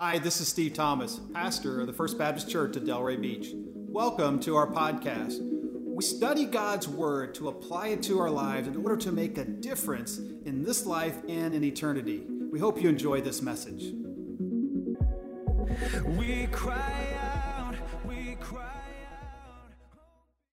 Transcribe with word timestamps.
Hi, 0.00 0.20
this 0.20 0.40
is 0.40 0.46
Steve 0.46 0.74
Thomas, 0.74 1.20
pastor 1.34 1.80
of 1.80 1.88
the 1.88 1.92
First 1.92 2.18
Baptist 2.18 2.48
Church 2.48 2.76
at 2.76 2.84
Delray 2.84 3.20
Beach. 3.20 3.48
Welcome 3.74 4.38
to 4.42 4.54
our 4.54 4.68
podcast. 4.68 5.40
We 5.42 6.04
study 6.04 6.44
God's 6.44 6.86
Word 6.86 7.34
to 7.34 7.48
apply 7.48 7.88
it 7.88 8.04
to 8.04 8.20
our 8.20 8.30
lives 8.30 8.68
in 8.68 8.76
order 8.76 8.96
to 8.98 9.10
make 9.10 9.38
a 9.38 9.44
difference 9.44 10.18
in 10.18 10.62
this 10.62 10.86
life 10.86 11.16
and 11.28 11.52
in 11.52 11.64
eternity. 11.64 12.24
We 12.28 12.60
hope 12.60 12.80
you 12.80 12.88
enjoy 12.88 13.22
this 13.22 13.42
message. 13.42 13.92
We 16.16 16.46
cry 16.52 17.16
out, 17.20 17.74
we 18.06 18.36
cry 18.36 18.62
out. 18.62 19.72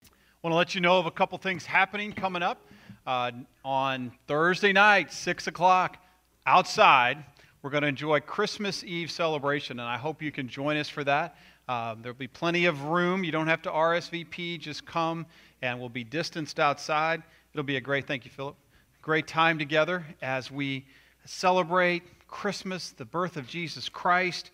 I 0.04 0.10
want 0.42 0.54
to 0.54 0.58
let 0.58 0.74
you 0.74 0.82
know 0.82 0.98
of 0.98 1.06
a 1.06 1.12
couple 1.12 1.38
things 1.38 1.68
happening 1.68 2.14
coming 2.14 2.42
up 2.42 2.66
uh, 3.06 3.30
on 3.64 4.12
Thursday 4.26 4.74
night, 4.74 5.14
6 5.14 5.46
o'clock, 5.46 6.00
outside 6.48 7.24
we're 7.66 7.72
going 7.72 7.82
to 7.82 7.88
enjoy 7.88 8.20
Christmas 8.20 8.84
Eve 8.84 9.10
celebration, 9.10 9.80
and 9.80 9.90
I 9.90 9.98
hope 9.98 10.22
you 10.22 10.32
can 10.32 10.48
join 10.48 10.78
us 10.78 10.88
for 10.88 11.04
that. 11.04 11.36
Um, 11.68 12.04
there'll 12.04 12.16
be 12.16 12.28
plenty 12.28 12.68
of 12.68 12.84
room. 12.84 13.24
You 13.24 13.32
don't 13.32 13.48
have 13.48 13.64
to 13.64 13.72
RSVP, 13.72 14.60
just 14.60 14.86
come, 14.86 15.26
and 15.64 15.80
we'll 15.80 15.90
be 15.90 16.04
distanced 16.04 16.60
outside. 16.60 17.24
It'll 17.54 17.64
be 17.64 17.78
a 17.78 17.82
great, 17.82 18.06
thank 18.06 18.24
you, 18.24 18.30
Philip, 18.30 18.56
great 19.02 19.26
time 19.26 19.58
together 19.58 20.06
as 20.22 20.52
we 20.52 20.86
celebrate 21.26 22.04
Christmas, 22.28 22.92
the 22.92 23.04
birth 23.04 23.36
of 23.36 23.48
Jesus 23.48 23.90
Christ, 23.90 24.52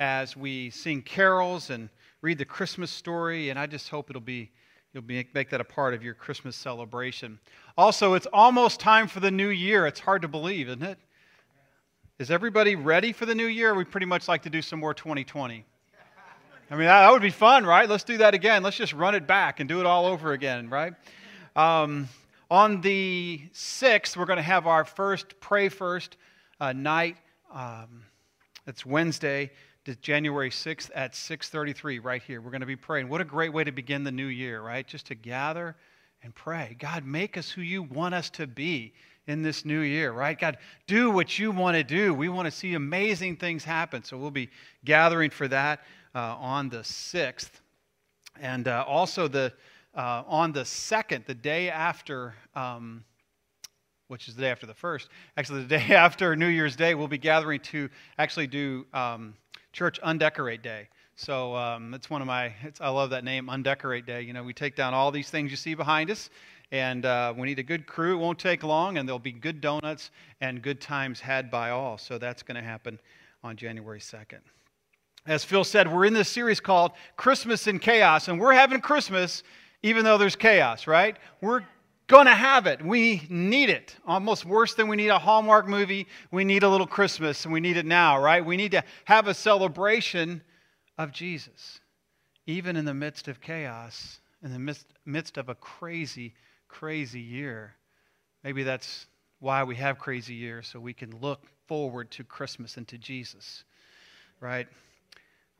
as 0.00 0.34
we 0.34 0.70
sing 0.70 1.02
carols 1.02 1.68
and 1.68 1.90
read 2.22 2.38
the 2.38 2.46
Christmas 2.46 2.90
story, 2.90 3.50
and 3.50 3.58
I 3.58 3.66
just 3.66 3.90
hope 3.90 4.08
it'll 4.08 4.22
be 4.22 4.50
you'll 4.94 5.02
be, 5.02 5.28
make 5.34 5.50
that 5.50 5.60
a 5.60 5.64
part 5.64 5.92
of 5.92 6.02
your 6.02 6.14
Christmas 6.14 6.56
celebration. 6.56 7.38
Also, 7.76 8.14
it's 8.14 8.28
almost 8.32 8.80
time 8.80 9.06
for 9.06 9.20
the 9.20 9.30
new 9.30 9.48
year. 9.48 9.86
It's 9.86 10.00
hard 10.00 10.22
to 10.22 10.28
believe, 10.28 10.68
isn't 10.68 10.82
it? 10.82 10.98
Is 12.16 12.30
everybody 12.30 12.76
ready 12.76 13.12
for 13.12 13.26
the 13.26 13.34
new 13.34 13.46
year? 13.48 13.74
We 13.74 13.84
pretty 13.84 14.06
much 14.06 14.28
like 14.28 14.42
to 14.42 14.50
do 14.50 14.62
some 14.62 14.78
more 14.78 14.94
2020. 14.94 15.64
I 16.70 16.76
mean, 16.76 16.86
that 16.86 17.10
would 17.10 17.22
be 17.22 17.30
fun, 17.30 17.66
right? 17.66 17.88
Let's 17.88 18.04
do 18.04 18.18
that 18.18 18.34
again. 18.34 18.62
Let's 18.62 18.76
just 18.76 18.92
run 18.92 19.16
it 19.16 19.26
back 19.26 19.58
and 19.58 19.68
do 19.68 19.80
it 19.80 19.86
all 19.86 20.06
over 20.06 20.32
again, 20.32 20.70
right? 20.70 20.92
Um, 21.56 22.08
on 22.48 22.80
the 22.82 23.42
6th, 23.52 24.16
we're 24.16 24.26
going 24.26 24.36
to 24.36 24.44
have 24.44 24.68
our 24.68 24.84
first 24.84 25.40
Pray 25.40 25.68
First 25.68 26.16
uh, 26.60 26.72
night. 26.72 27.16
Um, 27.52 28.04
it's 28.64 28.86
Wednesday, 28.86 29.50
January 30.00 30.50
6th 30.50 30.90
at 30.94 31.14
6.33 31.14 31.98
right 32.00 32.22
here. 32.22 32.40
We're 32.40 32.52
going 32.52 32.60
to 32.60 32.66
be 32.66 32.76
praying. 32.76 33.08
What 33.08 33.22
a 33.22 33.24
great 33.24 33.52
way 33.52 33.64
to 33.64 33.72
begin 33.72 34.04
the 34.04 34.12
new 34.12 34.26
year, 34.26 34.62
right? 34.62 34.86
Just 34.86 35.08
to 35.08 35.16
gather 35.16 35.74
and 36.22 36.32
pray. 36.32 36.76
God, 36.78 37.04
make 37.04 37.36
us 37.36 37.50
who 37.50 37.60
you 37.60 37.82
want 37.82 38.14
us 38.14 38.30
to 38.30 38.46
be 38.46 38.92
in 39.26 39.42
this 39.42 39.64
new 39.64 39.80
year, 39.80 40.12
right? 40.12 40.38
God, 40.38 40.58
do 40.86 41.10
what 41.10 41.38
you 41.38 41.50
want 41.50 41.76
to 41.76 41.84
do. 41.84 42.12
We 42.12 42.28
want 42.28 42.46
to 42.46 42.50
see 42.50 42.74
amazing 42.74 43.36
things 43.36 43.64
happen. 43.64 44.04
So 44.04 44.16
we'll 44.18 44.30
be 44.30 44.50
gathering 44.84 45.30
for 45.30 45.48
that 45.48 45.80
uh, 46.14 46.36
on 46.38 46.68
the 46.68 46.78
6th. 46.78 47.50
And 48.40 48.68
uh, 48.68 48.84
also 48.86 49.28
the, 49.28 49.52
uh, 49.94 50.24
on 50.26 50.52
the 50.52 50.62
2nd, 50.62 51.24
the 51.24 51.34
day 51.34 51.70
after, 51.70 52.34
um, 52.54 53.04
which 54.08 54.28
is 54.28 54.34
the 54.34 54.42
day 54.42 54.50
after 54.50 54.66
the 54.66 54.74
1st, 54.74 55.08
actually 55.36 55.62
the 55.62 55.68
day 55.78 55.94
after 55.94 56.36
New 56.36 56.48
Year's 56.48 56.76
Day, 56.76 56.94
we'll 56.94 57.08
be 57.08 57.18
gathering 57.18 57.60
to 57.60 57.88
actually 58.18 58.46
do 58.46 58.84
um, 58.92 59.34
Church 59.72 59.98
Undecorate 60.02 60.62
Day. 60.62 60.88
So 61.16 61.54
um, 61.54 61.94
it's 61.94 62.10
one 62.10 62.20
of 62.20 62.26
my, 62.26 62.52
I 62.80 62.90
love 62.90 63.10
that 63.10 63.24
name, 63.24 63.48
Undecorate 63.48 64.04
Day. 64.04 64.22
You 64.22 64.32
know, 64.32 64.42
we 64.42 64.52
take 64.52 64.76
down 64.76 64.92
all 64.92 65.12
these 65.12 65.30
things 65.30 65.50
you 65.50 65.56
see 65.56 65.74
behind 65.74 66.10
us 66.10 66.28
and 66.74 67.06
uh, 67.06 67.32
we 67.36 67.46
need 67.46 67.60
a 67.60 67.62
good 67.62 67.86
crew. 67.86 68.14
It 68.14 68.18
won't 68.18 68.38
take 68.40 68.64
long, 68.64 68.98
and 68.98 69.08
there'll 69.08 69.20
be 69.20 69.30
good 69.30 69.60
donuts 69.60 70.10
and 70.40 70.60
good 70.60 70.80
times 70.80 71.20
had 71.20 71.48
by 71.48 71.70
all. 71.70 71.98
So 71.98 72.18
that's 72.18 72.42
going 72.42 72.56
to 72.56 72.68
happen 72.68 72.98
on 73.44 73.56
January 73.56 74.00
2nd. 74.00 74.40
As 75.24 75.44
Phil 75.44 75.62
said, 75.62 75.90
we're 75.90 76.04
in 76.04 76.14
this 76.14 76.28
series 76.28 76.58
called 76.58 76.90
Christmas 77.16 77.68
in 77.68 77.78
Chaos, 77.78 78.26
and 78.26 78.40
we're 78.40 78.54
having 78.54 78.80
Christmas 78.80 79.44
even 79.84 80.02
though 80.02 80.18
there's 80.18 80.34
chaos, 80.34 80.86
right? 80.86 81.16
We're 81.42 81.60
going 82.06 82.24
to 82.24 82.34
have 82.34 82.66
it. 82.66 82.82
We 82.84 83.22
need 83.28 83.68
it. 83.68 83.94
Almost 84.06 84.46
worse 84.46 84.74
than 84.74 84.88
we 84.88 84.96
need 84.96 85.08
a 85.08 85.18
Hallmark 85.18 85.68
movie, 85.68 86.08
we 86.32 86.42
need 86.42 86.62
a 86.62 86.68
little 86.68 86.86
Christmas, 86.86 87.44
and 87.44 87.52
we 87.52 87.60
need 87.60 87.76
it 87.76 87.86
now, 87.86 88.20
right? 88.20 88.44
We 88.44 88.56
need 88.56 88.72
to 88.72 88.82
have 89.04 89.28
a 89.28 89.34
celebration 89.34 90.42
of 90.96 91.12
Jesus, 91.12 91.80
even 92.46 92.76
in 92.76 92.86
the 92.86 92.94
midst 92.94 93.28
of 93.28 93.42
chaos, 93.42 94.20
in 94.42 94.52
the 94.52 94.58
midst, 94.58 94.86
midst 95.04 95.36
of 95.36 95.50
a 95.50 95.54
crazy 95.54 96.34
crazy 96.74 97.20
year. 97.20 97.72
Maybe 98.42 98.64
that's 98.64 99.06
why 99.38 99.62
we 99.62 99.76
have 99.76 99.98
crazy 99.98 100.34
years, 100.34 100.66
so 100.66 100.80
we 100.80 100.92
can 100.92 101.14
look 101.20 101.40
forward 101.66 102.10
to 102.10 102.24
Christmas 102.24 102.76
and 102.76 102.86
to 102.88 102.98
Jesus, 102.98 103.62
right? 104.40 104.66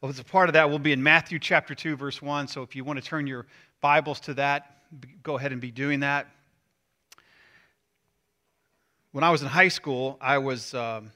Well, 0.01 0.11
as 0.11 0.19
a 0.19 0.25
part 0.25 0.49
of 0.49 0.55
that, 0.55 0.69
we'll 0.69 0.81
be 0.81 0.93
in 0.93 1.03
Matthew 1.03 1.39
chapter 1.39 1.75
2, 1.75 1.97
verse 1.97 2.21
1. 2.21 2.49
So 2.49 2.63
if 2.63 2.75
you 2.75 2.83
want 2.83 2.99
to 2.99 3.05
turn 3.05 3.29
your 3.29 3.47
Bibles 3.81 4.19
to 4.21 4.35
that, 4.35 4.83
go 5.23 5.37
ahead 5.37 5.53
and 5.53 5.61
be 5.61 5.71
doing 5.71 6.01
that. 6.01 6.27
When 9.13 9.23
I 9.23 9.31
was 9.31 9.41
in 9.43 9.49
high 9.49 9.69
school, 9.69 10.19
I 10.21 10.39
was, 10.39 10.75
um, 10.75 11.13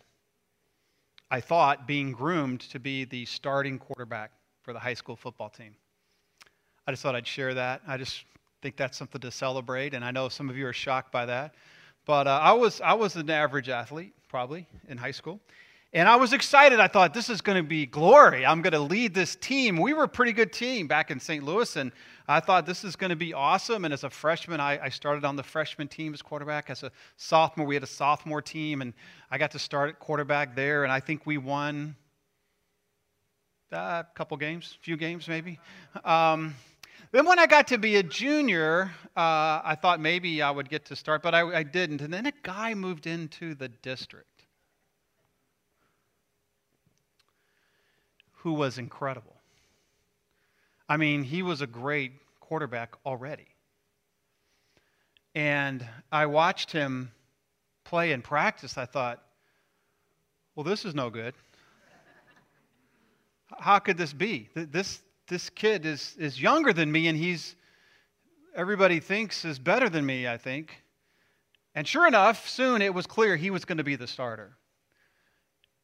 I 1.28 1.40
thought, 1.40 1.88
being 1.88 2.12
groomed 2.12 2.60
to 2.70 2.78
be 2.78 3.04
the 3.04 3.24
starting 3.24 3.80
quarterback 3.80 4.30
for 4.62 4.72
the 4.72 4.78
high 4.78 4.94
school 4.94 5.16
football 5.16 5.50
team. 5.50 5.74
I 6.86 6.92
just 6.92 7.02
thought 7.02 7.16
I'd 7.16 7.26
share 7.26 7.54
that. 7.54 7.82
I 7.86 7.96
just 7.96 8.24
think 8.62 8.76
that's 8.76 8.98
something 8.98 9.20
to 9.20 9.30
celebrate, 9.30 9.94
and 9.94 10.04
I 10.04 10.10
know 10.10 10.28
some 10.28 10.50
of 10.50 10.56
you 10.56 10.66
are 10.66 10.72
shocked 10.72 11.12
by 11.12 11.26
that. 11.26 11.54
But 12.06 12.26
uh, 12.26 12.40
I, 12.42 12.52
was, 12.52 12.80
I 12.80 12.94
was 12.94 13.16
an 13.16 13.28
average 13.28 13.68
athlete, 13.68 14.14
probably, 14.28 14.66
in 14.88 14.96
high 14.96 15.10
school. 15.10 15.40
And 15.92 16.06
I 16.06 16.16
was 16.16 16.34
excited. 16.34 16.80
I 16.80 16.86
thought, 16.86 17.14
this 17.14 17.30
is 17.30 17.40
going 17.40 17.56
to 17.56 17.66
be 17.66 17.86
glory. 17.86 18.44
I'm 18.44 18.60
going 18.60 18.74
to 18.74 18.80
lead 18.80 19.14
this 19.14 19.36
team. 19.36 19.78
We 19.78 19.94
were 19.94 20.02
a 20.02 20.08
pretty 20.08 20.32
good 20.32 20.52
team 20.52 20.86
back 20.86 21.10
in 21.10 21.18
St. 21.18 21.42
Louis, 21.42 21.76
and 21.76 21.92
I 22.26 22.40
thought 22.40 22.66
this 22.66 22.84
is 22.84 22.94
going 22.94 23.08
to 23.08 23.16
be 23.16 23.32
awesome. 23.32 23.86
And 23.86 23.94
as 23.94 24.04
a 24.04 24.10
freshman, 24.10 24.60
I, 24.60 24.78
I, 24.84 24.88
started 24.90 25.24
on 25.24 25.36
the 25.36 25.42
freshman 25.42 25.88
team 25.88 26.12
as 26.12 26.20
quarterback. 26.20 26.68
As 26.68 26.82
a 26.82 26.92
sophomore, 27.16 27.66
we 27.66 27.74
had 27.74 27.82
a 27.82 27.86
sophomore 27.86 28.42
team, 28.42 28.82
and 28.82 28.92
I 29.30 29.38
got 29.38 29.50
to 29.52 29.58
start 29.58 29.88
at 29.88 29.98
quarterback 29.98 30.54
there. 30.54 30.84
And 30.84 30.92
I 30.92 31.00
think 31.00 31.24
we 31.24 31.38
won 31.38 31.96
uh, 33.72 33.76
a 33.76 34.06
couple 34.14 34.36
games, 34.36 34.76
a 34.78 34.84
few 34.84 34.98
games 34.98 35.26
maybe. 35.26 35.58
Um, 36.04 36.54
then, 37.12 37.26
when 37.26 37.38
I 37.38 37.46
got 37.46 37.68
to 37.68 37.78
be 37.78 37.96
a 37.96 38.02
junior, 38.02 38.92
uh, 39.16 39.60
I 39.64 39.76
thought 39.80 40.00
maybe 40.00 40.42
I 40.42 40.50
would 40.50 40.68
get 40.68 40.86
to 40.86 40.96
start, 40.96 41.22
but 41.22 41.34
I, 41.34 41.42
I 41.58 41.62
didn't. 41.62 42.00
And 42.00 42.12
then 42.12 42.26
a 42.26 42.32
guy 42.42 42.74
moved 42.74 43.06
into 43.06 43.54
the 43.54 43.68
district 43.68 44.38
who 48.32 48.52
was 48.52 48.78
incredible. 48.78 49.36
I 50.88 50.96
mean, 50.96 51.22
he 51.22 51.42
was 51.42 51.60
a 51.60 51.66
great 51.66 52.12
quarterback 52.40 52.94
already. 53.04 53.46
And 55.34 55.86
I 56.10 56.26
watched 56.26 56.72
him 56.72 57.12
play 57.84 58.12
in 58.12 58.22
practice. 58.22 58.78
I 58.78 58.86
thought, 58.86 59.22
well, 60.54 60.64
this 60.64 60.84
is 60.84 60.94
no 60.94 61.10
good. 61.10 61.34
How 63.58 63.78
could 63.78 63.96
this 63.96 64.12
be? 64.12 64.48
This, 64.54 65.00
this 65.28 65.50
kid 65.50 65.86
is, 65.86 66.16
is 66.18 66.40
younger 66.40 66.72
than 66.72 66.90
me 66.90 67.06
and 67.06 67.16
he's, 67.16 67.54
everybody 68.54 69.00
thinks 69.00 69.44
is 69.44 69.58
better 69.58 69.88
than 69.88 70.04
me, 70.04 70.26
I 70.26 70.36
think. 70.36 70.82
And 71.74 71.86
sure 71.86 72.06
enough, 72.06 72.48
soon 72.48 72.82
it 72.82 72.92
was 72.92 73.06
clear 73.06 73.36
he 73.36 73.50
was 73.50 73.64
going 73.64 73.78
to 73.78 73.84
be 73.84 73.96
the 73.96 74.06
starter. 74.06 74.56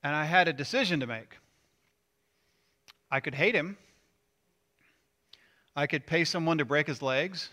And 0.02 0.14
I 0.14 0.24
had 0.24 0.48
a 0.48 0.52
decision 0.52 1.00
to 1.00 1.06
make. 1.06 1.36
I 3.10 3.20
could 3.20 3.34
hate 3.34 3.54
him, 3.54 3.76
I 5.76 5.86
could 5.86 6.06
pay 6.06 6.24
someone 6.24 6.58
to 6.58 6.64
break 6.64 6.86
his 6.86 7.02
legs. 7.02 7.50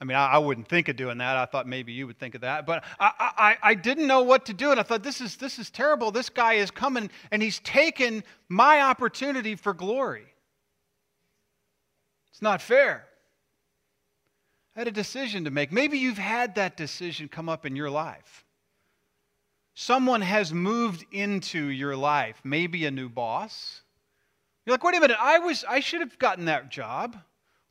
I 0.00 0.04
mean, 0.04 0.16
I, 0.16 0.32
I, 0.32 0.38
wouldn't 0.38 0.68
think 0.68 0.88
of 0.88 0.96
doing 0.96 1.18
that. 1.18 1.36
I 1.36 1.46
thought 1.46 1.68
maybe 1.68 1.92
you 1.92 2.06
would 2.06 2.18
think 2.18 2.34
of 2.34 2.40
that. 2.42 2.66
But 2.66 2.84
I, 2.98 3.12
I, 3.18 3.70
I 3.70 3.74
didn't 3.74 4.06
know 4.06 4.22
what 4.22 4.46
to 4.46 4.52
do. 4.52 4.70
And 4.70 4.80
I 4.80 4.82
thought, 4.82 5.02
this 5.02 5.20
is, 5.20 5.36
this 5.36 5.58
is 5.58 5.70
terrible. 5.70 6.10
This 6.10 6.28
guy 6.28 6.54
is 6.54 6.70
coming 6.70 7.10
and 7.30 7.40
he's 7.42 7.60
taken 7.60 8.24
my 8.48 8.80
opportunity 8.80 9.54
for 9.54 9.72
glory. 9.72 10.26
It's 12.30 12.42
not 12.42 12.60
fair. 12.60 13.06
I 14.76 14.80
had 14.80 14.88
a 14.88 14.92
decision 14.92 15.44
to 15.44 15.50
make. 15.50 15.70
Maybe 15.70 15.98
you've 15.98 16.18
had 16.18 16.56
that 16.56 16.76
decision 16.76 17.28
come 17.28 17.48
up 17.48 17.64
in 17.64 17.76
your 17.76 17.90
life. 17.90 18.44
Someone 19.74 20.20
has 20.20 20.52
moved 20.52 21.04
into 21.12 21.66
your 21.66 21.96
life, 21.96 22.40
maybe 22.44 22.86
a 22.86 22.90
new 22.90 23.08
boss. 23.08 23.82
You're 24.64 24.74
like, 24.74 24.84
wait 24.84 24.96
a 24.96 25.00
minute, 25.00 25.16
I, 25.20 25.40
was, 25.40 25.64
I 25.68 25.80
should 25.80 26.00
have 26.00 26.18
gotten 26.18 26.46
that 26.46 26.70
job. 26.70 27.16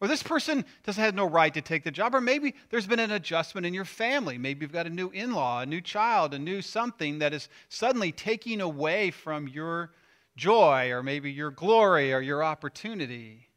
Or 0.03 0.07
this 0.07 0.21
person 0.21 0.65
doesn't 0.83 1.01
have 1.01 1.15
no 1.15 1.25
right 1.25 1.53
to 1.53 1.61
take 1.61 1.85
the 1.85 1.89
job. 1.89 2.13
Or 2.13 2.19
maybe 2.19 2.55
there's 2.69 2.85
been 2.85 2.99
an 2.99 3.11
adjustment 3.11 3.65
in 3.65 3.73
your 3.73 3.85
family. 3.85 4.37
Maybe 4.37 4.65
you've 4.65 4.73
got 4.73 4.85
a 4.85 4.89
new 4.89 5.09
in 5.11 5.31
law, 5.31 5.61
a 5.61 5.65
new 5.65 5.79
child, 5.79 6.33
a 6.33 6.39
new 6.39 6.61
something 6.61 7.19
that 7.19 7.33
is 7.33 7.47
suddenly 7.69 8.11
taking 8.11 8.59
away 8.59 9.11
from 9.11 9.47
your 9.47 9.91
joy 10.35 10.91
or 10.91 11.03
maybe 11.03 11.31
your 11.31 11.51
glory 11.51 12.11
or 12.11 12.19
your 12.19 12.43
opportunity. 12.43 13.47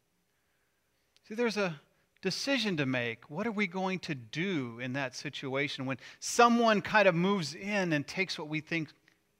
See, 1.27 1.35
there's 1.35 1.57
a 1.57 1.81
decision 2.21 2.77
to 2.77 2.85
make. 2.85 3.29
What 3.29 3.45
are 3.45 3.51
we 3.51 3.67
going 3.67 3.99
to 3.99 4.15
do 4.15 4.79
in 4.79 4.93
that 4.93 5.17
situation 5.17 5.85
when 5.85 5.97
someone 6.21 6.81
kind 6.81 7.09
of 7.09 7.13
moves 7.13 7.55
in 7.55 7.91
and 7.91 8.07
takes 8.07 8.39
what 8.39 8.47
we 8.47 8.61
think 8.61 8.87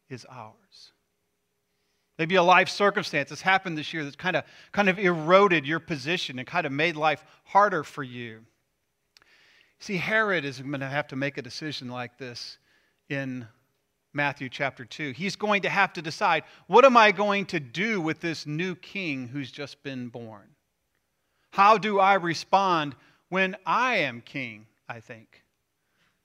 is 0.09 0.25
ours? 0.29 0.91
Maybe 2.17 2.35
a 2.35 2.43
life 2.43 2.69
circumstance 2.69 3.29
that's 3.29 3.41
happened 3.41 3.77
this 3.77 3.93
year 3.93 4.03
that's 4.03 4.15
kind 4.15 4.35
of, 4.35 4.43
kind 4.71 4.89
of 4.89 4.97
eroded 4.97 5.65
your 5.65 5.79
position 5.79 6.39
and 6.39 6.47
kind 6.47 6.65
of 6.65 6.71
made 6.71 6.95
life 6.95 7.23
harder 7.43 7.83
for 7.83 8.03
you. 8.03 8.41
See, 9.79 9.97
Herod 9.97 10.43
is 10.43 10.59
going 10.59 10.79
to 10.79 10.87
have 10.87 11.07
to 11.09 11.15
make 11.15 11.37
a 11.37 11.41
decision 11.41 11.89
like 11.89 12.17
this 12.17 12.57
in 13.09 13.47
Matthew 14.13 14.49
chapter 14.49 14.83
2. 14.83 15.11
He's 15.11 15.35
going 15.35 15.61
to 15.61 15.69
have 15.69 15.93
to 15.93 16.01
decide 16.01 16.43
what 16.65 16.85
am 16.85 16.97
I 16.97 17.11
going 17.11 17.45
to 17.47 17.59
do 17.59 18.01
with 18.01 18.19
this 18.19 18.47
new 18.47 18.75
king 18.75 19.27
who's 19.27 19.51
just 19.51 19.83
been 19.83 20.09
born? 20.09 20.47
How 21.51 21.77
do 21.77 21.99
I 21.99 22.15
respond 22.15 22.95
when 23.29 23.55
I 23.65 23.97
am 23.97 24.21
king? 24.21 24.65
I 24.89 24.99
think. 25.01 25.43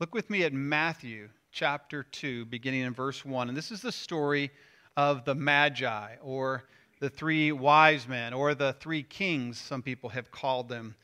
Look 0.00 0.14
with 0.14 0.30
me 0.30 0.44
at 0.44 0.52
Matthew 0.52 1.28
chapter 1.50 2.04
2, 2.04 2.46
beginning 2.46 2.82
in 2.82 2.94
verse 2.94 3.24
1. 3.24 3.48
And 3.48 3.56
this 3.56 3.70
is 3.70 3.82
the 3.82 3.92
story 3.92 4.50
of 4.96 5.24
the 5.24 5.34
Magi, 5.34 6.16
or 6.22 6.64
the 7.00 7.10
three 7.10 7.52
wise 7.52 8.06
men, 8.06 8.32
or 8.32 8.54
the 8.54 8.74
three 8.74 9.02
kings, 9.02 9.60
some 9.60 9.82
people 9.82 10.10
have 10.10 10.30
called 10.30 10.68
them. 10.68 10.94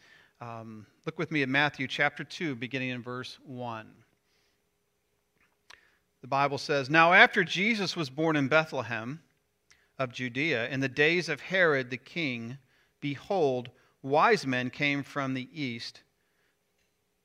Um, 0.41 0.87
look 1.07 1.19
with 1.19 1.31
me 1.31 1.43
at 1.43 1.49
Matthew 1.49 1.89
chapter 1.89 2.23
2, 2.23 2.55
beginning 2.55 2.91
in 2.91 3.03
verse 3.03 3.39
1. 3.45 3.87
The 6.21 6.29
Bible 6.29 6.59
says, 6.59 6.91
Now 6.91 7.13
after 7.13 7.45
Jesus 7.45 7.97
was 7.97 8.11
born 8.11 8.37
in 8.37 8.49
Bethlehem 8.49 9.21
of 9.99 10.13
Judea, 10.13 10.69
in 10.69 10.81
the 10.81 10.89
days 10.89 11.29
of 11.29 11.41
Herod 11.41 11.91
the 11.91 11.97
king, 11.97 12.59
behold, 13.01 13.71
wise 14.03 14.47
men 14.47 14.71
came 14.71 15.03
from 15.03 15.35
the 15.35 15.49
east 15.53 16.03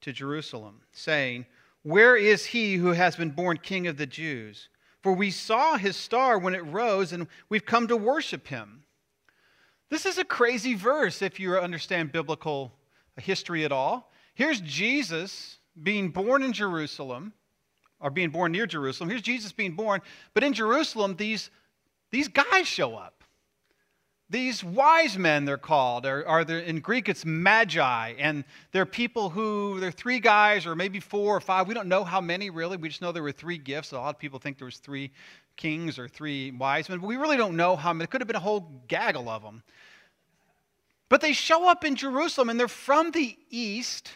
to 0.02 0.14
Jerusalem, 0.14 0.82
saying, 0.92 1.46
Where 1.82 2.16
is 2.16 2.46
he 2.46 2.76
who 2.76 2.94
has 2.94 3.16
been 3.16 3.32
born 3.32 3.58
king 3.58 3.88
of 3.88 3.98
the 3.98 4.06
Jews? 4.06 4.70
For 5.04 5.14
we 5.14 5.32
saw 5.32 5.76
his 5.78 5.98
star 5.98 6.40
when 6.40 6.56
it 6.56 6.66
rose, 6.66 7.12
and 7.12 7.28
we've 7.50 7.66
come 7.66 7.88
to 7.90 7.98
worship 7.98 8.48
him. 8.48 8.84
This 9.90 10.06
is 10.06 10.18
a 10.18 10.24
crazy 10.24 10.74
verse 10.74 11.22
if 11.22 11.40
you 11.40 11.56
understand 11.58 12.14
biblical 12.14 12.72
history 13.18 13.66
at 13.66 13.72
all. 13.72 14.12
Here's 14.34 14.62
Jesus 14.62 15.60
being 15.82 16.10
born 16.10 16.42
in 16.42 16.54
Jerusalem, 16.54 17.34
or 18.00 18.10
being 18.10 18.30
born 18.30 18.52
near 18.52 18.66
Jerusalem. 18.66 19.10
Here's 19.10 19.22
Jesus 19.22 19.52
being 19.52 19.74
born, 19.74 20.02
but 20.34 20.44
in 20.44 20.54
Jerusalem, 20.54 21.16
these, 21.16 21.50
these 22.12 22.28
guys 22.28 22.68
show 22.68 22.96
up. 22.96 23.23
These 24.34 24.64
wise 24.64 25.16
men, 25.16 25.46
they're 25.46 25.60
called, 25.60 26.08
are 26.08 26.42
in 26.42 26.80
Greek 26.80 27.08
it's 27.08 27.24
magi, 27.24 28.14
and 28.18 28.44
they're 28.72 28.84
people 28.84 29.30
who, 29.30 29.80
they're 29.80 29.92
three 29.92 30.20
guys 30.20 30.66
or 30.66 30.76
maybe 30.76 31.00
four 31.00 31.38
or 31.38 31.40
five. 31.40 31.68
We 31.68 31.76
don't 31.76 31.88
know 31.88 32.04
how 32.04 32.20
many 32.20 32.50
really. 32.50 32.76
We 32.76 32.90
just 32.90 33.00
know 33.00 33.12
there 33.12 33.22
were 33.22 33.32
three 33.32 33.60
gifts. 33.60 33.92
A 33.92 34.00
lot 34.00 34.16
of 34.16 34.18
people 34.18 34.40
think 34.40 34.58
there 34.58 34.66
was 34.66 34.80
three 34.80 35.12
kings 35.56 36.00
or 36.00 36.08
three 36.08 36.50
wise 36.50 36.90
men, 36.90 36.98
but 36.98 37.06
we 37.06 37.16
really 37.16 37.38
don't 37.38 37.56
know 37.56 37.76
how 37.76 37.94
many. 37.94 38.06
It 38.06 38.10
could 38.10 38.22
have 38.22 38.28
been 38.28 38.36
a 38.36 38.40
whole 38.40 38.72
gaggle 38.88 39.30
of 39.30 39.44
them. 39.44 39.62
But 41.10 41.22
they 41.22 41.34
show 41.34 41.70
up 41.70 41.86
in 41.86 41.96
Jerusalem, 41.96 42.50
and 42.50 42.60
they're 42.60 42.68
from 42.68 43.12
the 43.12 43.38
east 43.52 44.10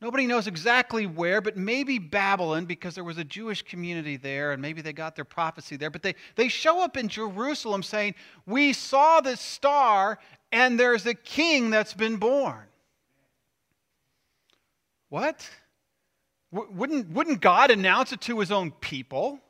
Nobody 0.00 0.26
knows 0.26 0.46
exactly 0.46 1.06
where, 1.06 1.40
but 1.40 1.56
maybe 1.56 1.98
Babylon, 1.98 2.66
because 2.66 2.94
there 2.94 3.02
was 3.02 3.18
a 3.18 3.24
Jewish 3.24 3.62
community 3.62 4.16
there, 4.16 4.52
and 4.52 4.62
maybe 4.62 4.80
they 4.80 4.92
got 4.92 5.16
their 5.16 5.24
prophecy 5.24 5.76
there. 5.76 5.90
But 5.90 6.02
they, 6.02 6.14
they 6.36 6.48
show 6.48 6.80
up 6.80 6.96
in 6.96 7.08
Jerusalem 7.08 7.82
saying, 7.82 8.14
We 8.46 8.72
saw 8.72 9.20
this 9.20 9.40
star, 9.40 10.20
and 10.52 10.78
there's 10.78 11.04
a 11.06 11.14
king 11.14 11.70
that's 11.70 11.94
been 11.94 12.16
born. 12.16 12.62
What? 15.08 15.48
W- 16.52 16.72
wouldn't, 16.72 17.10
wouldn't 17.10 17.40
God 17.40 17.72
announce 17.72 18.12
it 18.12 18.20
to 18.22 18.38
his 18.38 18.52
own 18.52 18.70
people? 18.70 19.40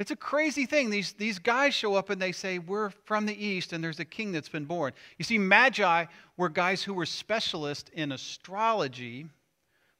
It's 0.00 0.10
a 0.10 0.16
crazy 0.16 0.64
thing. 0.64 0.88
These, 0.88 1.12
these 1.12 1.38
guys 1.38 1.74
show 1.74 1.94
up 1.94 2.08
and 2.08 2.20
they 2.20 2.32
say, 2.32 2.58
We're 2.58 2.88
from 3.04 3.26
the 3.26 3.46
East 3.46 3.74
and 3.74 3.84
there's 3.84 4.00
a 4.00 4.04
king 4.06 4.32
that's 4.32 4.48
been 4.48 4.64
born. 4.64 4.94
You 5.18 5.26
see, 5.26 5.36
Magi 5.36 6.06
were 6.38 6.48
guys 6.48 6.82
who 6.82 6.94
were 6.94 7.04
specialists 7.04 7.90
in 7.92 8.10
astrology, 8.12 9.26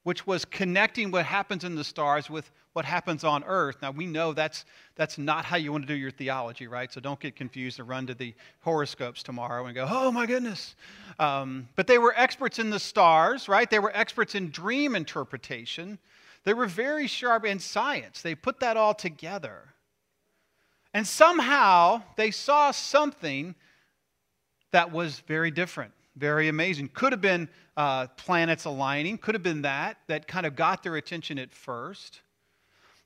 which 0.01 0.25
was 0.25 0.43
connecting 0.43 1.11
what 1.11 1.27
happens 1.27 1.63
in 1.63 1.75
the 1.75 1.83
stars 1.83 2.31
with 2.31 2.49
what 2.73 2.83
happens 2.83 3.23
on 3.23 3.43
earth. 3.43 3.75
Now, 3.83 3.91
we 3.91 4.07
know 4.07 4.33
that's, 4.33 4.65
that's 4.95 5.19
not 5.19 5.45
how 5.45 5.57
you 5.57 5.71
want 5.71 5.83
to 5.83 5.87
do 5.87 5.93
your 5.93 6.09
theology, 6.09 6.65
right? 6.65 6.91
So 6.91 6.99
don't 6.99 7.19
get 7.19 7.35
confused 7.35 7.77
and 7.77 7.87
run 7.87 8.07
to 8.07 8.15
the 8.15 8.33
horoscopes 8.61 9.21
tomorrow 9.21 9.67
and 9.67 9.75
go, 9.75 9.85
Oh 9.87 10.11
my 10.11 10.25
goodness. 10.25 10.75
Um, 11.19 11.69
but 11.75 11.85
they 11.85 11.99
were 11.99 12.15
experts 12.17 12.57
in 12.57 12.71
the 12.71 12.79
stars, 12.79 13.47
right? 13.47 13.69
They 13.69 13.77
were 13.77 13.95
experts 13.95 14.33
in 14.33 14.49
dream 14.49 14.95
interpretation. 14.95 15.99
They 16.43 16.55
were 16.55 16.65
very 16.65 17.05
sharp 17.05 17.45
in 17.45 17.59
science. 17.59 18.23
They 18.23 18.33
put 18.33 18.61
that 18.61 18.77
all 18.77 18.95
together. 18.95 19.65
And 20.93 21.07
somehow 21.07 22.03
they 22.17 22.31
saw 22.31 22.71
something 22.71 23.55
that 24.71 24.91
was 24.91 25.19
very 25.21 25.51
different, 25.51 25.93
very 26.15 26.47
amazing. 26.47 26.89
Could 26.93 27.13
have 27.13 27.21
been 27.21 27.49
uh, 27.77 28.07
planets 28.07 28.65
aligning, 28.65 29.17
could 29.17 29.35
have 29.35 29.43
been 29.43 29.61
that, 29.61 29.97
that 30.07 30.27
kind 30.27 30.45
of 30.45 30.55
got 30.55 30.83
their 30.83 30.95
attention 30.97 31.39
at 31.39 31.53
first. 31.53 32.21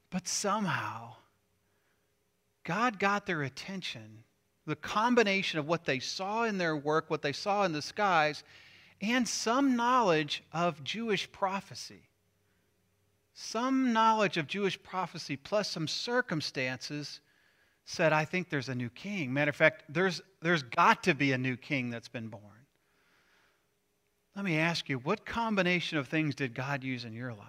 But 0.10 0.28
somehow, 0.28 1.16
God 2.64 3.00
got 3.00 3.26
their 3.26 3.44
attention. 3.44 4.24
The 4.66 4.76
combination 4.76 5.60
of 5.60 5.68
what 5.68 5.86
they 5.86 6.00
saw 6.00 6.46
in 6.46 6.58
their 6.58 6.76
work, 6.76 7.10
what 7.10 7.22
they 7.22 7.34
saw 7.34 7.66
in 7.66 7.72
the 7.72 7.82
skies, 7.82 8.44
and 9.02 9.28
some 9.28 9.76
knowledge 9.76 10.44
of 10.52 10.84
Jewish 10.84 11.32
prophecy. 11.32 12.02
Some 13.34 13.94
knowledge 13.94 14.38
of 14.38 14.48
Jewish 14.48 14.82
prophecy 14.82 15.36
plus 15.36 15.70
some 15.70 15.88
circumstances 15.88 17.20
said, 17.86 18.12
I 18.12 18.26
think 18.26 18.50
there's 18.50 18.70
a 18.70 18.76
new 18.76 18.90
king. 18.90 19.32
Matter 19.34 19.50
of 19.50 19.56
fact, 19.56 19.84
there's, 19.88 20.22
there's 20.42 20.64
got 20.64 21.04
to 21.04 21.14
be 21.14 21.32
a 21.32 21.38
new 21.38 21.56
king 21.56 21.92
that's 21.92 22.10
been 22.10 22.28
born. 22.28 22.42
Let 24.36 24.44
me 24.44 24.58
ask 24.58 24.90
you, 24.90 24.98
what 24.98 25.26
combination 25.26 25.98
of 25.98 26.08
things 26.08 26.36
did 26.36 26.54
God 26.54 26.84
use 26.84 27.06
in 27.06 27.14
your 27.14 27.32
life? 27.32 27.46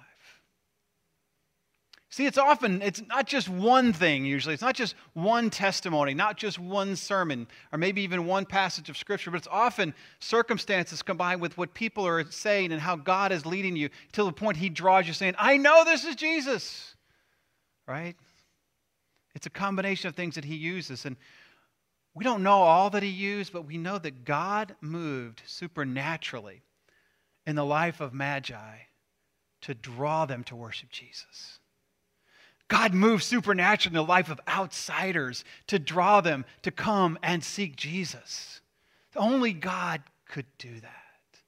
See, 2.11 2.25
it's 2.25 2.39
often, 2.39 2.81
it's 2.83 3.03
not 3.09 3.27
just 3.27 3.49
one 3.49 3.93
thing 3.93 4.25
usually. 4.25 4.55
It's 4.55 4.63
not 4.63 4.77
just 4.77 4.95
one 5.15 5.51
testimony, 5.51 6.15
not 6.15 6.37
just 6.37 6.59
one 6.59 6.97
sermon, 6.97 7.49
or 7.73 7.79
maybe 7.79 8.03
even 8.03 8.27
one 8.27 8.47
passage 8.47 8.89
of 8.89 8.97
Scripture, 8.97 9.31
but 9.31 9.39
it's 9.39 9.49
often 9.51 9.93
circumstances 10.21 11.03
combined 11.03 11.41
with 11.41 11.59
what 11.59 11.75
people 11.75 12.07
are 12.07 12.31
saying 12.31 12.73
and 12.73 12.81
how 12.81 12.95
God 12.95 13.33
is 13.33 13.45
leading 13.45 13.75
you 13.75 13.89
to 14.13 14.23
the 14.23 14.33
point 14.33 14.57
He 14.57 14.69
draws 14.69 15.07
you 15.07 15.13
saying, 15.13 15.35
I 15.39 15.57
know 15.57 15.85
this 15.85 16.05
is 16.05 16.15
Jesus. 16.15 16.95
Right? 17.89 18.17
It's 19.37 19.47
a 19.47 19.51
combination 19.51 20.09
of 20.09 20.15
things 20.15 20.37
that 20.37 20.47
he 20.47 20.57
uses. 20.57 21.05
And 21.05 21.15
we 22.15 22.25
don't 22.25 22.43
know 22.43 22.63
all 22.63 22.89
that 22.89 23.03
he 23.03 23.11
used, 23.11 23.53
but 23.53 23.67
we 23.67 23.77
know 23.77 23.99
that 23.99 24.25
God 24.25 24.75
moved 24.81 25.43
supernaturally 25.45 26.63
in 27.47 27.55
the 27.55 27.65
life 27.65 28.01
of 28.01 28.15
Magi 28.15 28.79
to 29.61 29.75
draw 29.75 30.25
them 30.25 30.43
to 30.45 30.57
worship 30.57 30.89
Jesus. 30.91 31.59
God 32.69 32.95
moved 32.95 33.25
supernaturally 33.25 33.99
in 33.99 34.07
the 34.07 34.11
life 34.11 34.31
of 34.31 34.41
outsiders 34.49 35.45
to 35.67 35.79
draw 35.79 36.23
them 36.23 36.47
to 36.63 36.71
come 36.71 37.19
and 37.23 37.45
seek 37.45 37.77
Jesus. 37.77 38.63
Only 39.15 39.53
God 39.53 40.03
could 40.27 40.47
do 40.57 40.81
that. 40.81 41.41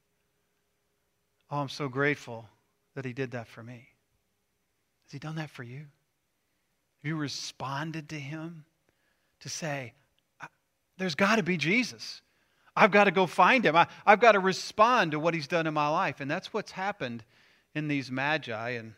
Oh, 1.50 1.60
I'm 1.60 1.70
so 1.70 1.88
grateful 1.88 2.46
that 2.94 3.06
He 3.06 3.14
did 3.14 3.30
that 3.30 3.48
for 3.48 3.62
me. 3.62 3.88
Has 5.06 5.12
He 5.12 5.18
done 5.18 5.36
that 5.36 5.48
for 5.48 5.62
you? 5.62 5.86
You 7.02 7.16
responded 7.16 8.08
to 8.10 8.16
him 8.16 8.64
to 9.40 9.48
say, 9.48 9.94
There's 10.96 11.14
got 11.14 11.36
to 11.36 11.42
be 11.42 11.56
Jesus. 11.56 12.22
I've 12.74 12.90
got 12.92 13.04
to 13.04 13.10
go 13.10 13.26
find 13.26 13.64
him. 13.64 13.74
I, 13.74 13.88
have 14.06 14.20
got 14.20 14.32
to 14.32 14.40
respond 14.40 15.12
to 15.12 15.18
what 15.18 15.34
he's 15.34 15.48
done 15.48 15.66
in 15.66 15.74
my 15.74 15.88
life. 15.88 16.20
And 16.20 16.30
that's 16.30 16.52
what's 16.52 16.70
happened 16.70 17.24
in 17.74 17.88
these 17.88 18.10
magi. 18.10 18.70
And 18.70 18.94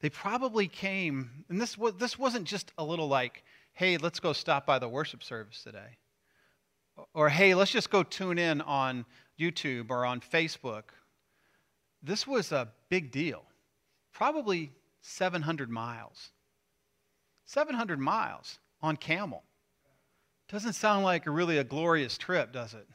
they 0.00 0.10
probably 0.10 0.66
came, 0.66 1.44
and 1.48 1.60
this, 1.60 1.78
was, 1.78 1.94
this 1.98 2.18
wasn't 2.18 2.46
just 2.46 2.72
a 2.76 2.84
little 2.84 3.06
like, 3.06 3.44
hey, 3.74 3.96
let's 3.96 4.18
go 4.18 4.32
stop 4.32 4.66
by 4.66 4.80
the 4.80 4.88
worship 4.88 5.22
service 5.22 5.62
today. 5.62 5.98
Or, 7.14 7.28
hey, 7.28 7.54
let's 7.54 7.70
just 7.70 7.90
go 7.90 8.02
tune 8.02 8.38
in 8.38 8.60
on 8.60 9.04
YouTube 9.38 9.90
or 9.90 10.04
on 10.04 10.20
Facebook. 10.20 10.84
This 12.02 12.26
was 12.26 12.50
a 12.50 12.68
big 12.88 13.12
deal. 13.12 13.44
Probably 14.12 14.72
700 15.02 15.70
miles 15.70 16.30
700 17.48 17.98
miles 17.98 18.58
on 18.82 18.98
camel. 18.98 19.42
Doesn't 20.50 20.74
sound 20.74 21.02
like 21.02 21.26
a 21.26 21.30
really 21.30 21.56
a 21.56 21.64
glorious 21.64 22.18
trip, 22.18 22.52
does 22.52 22.74
it? 22.74 22.86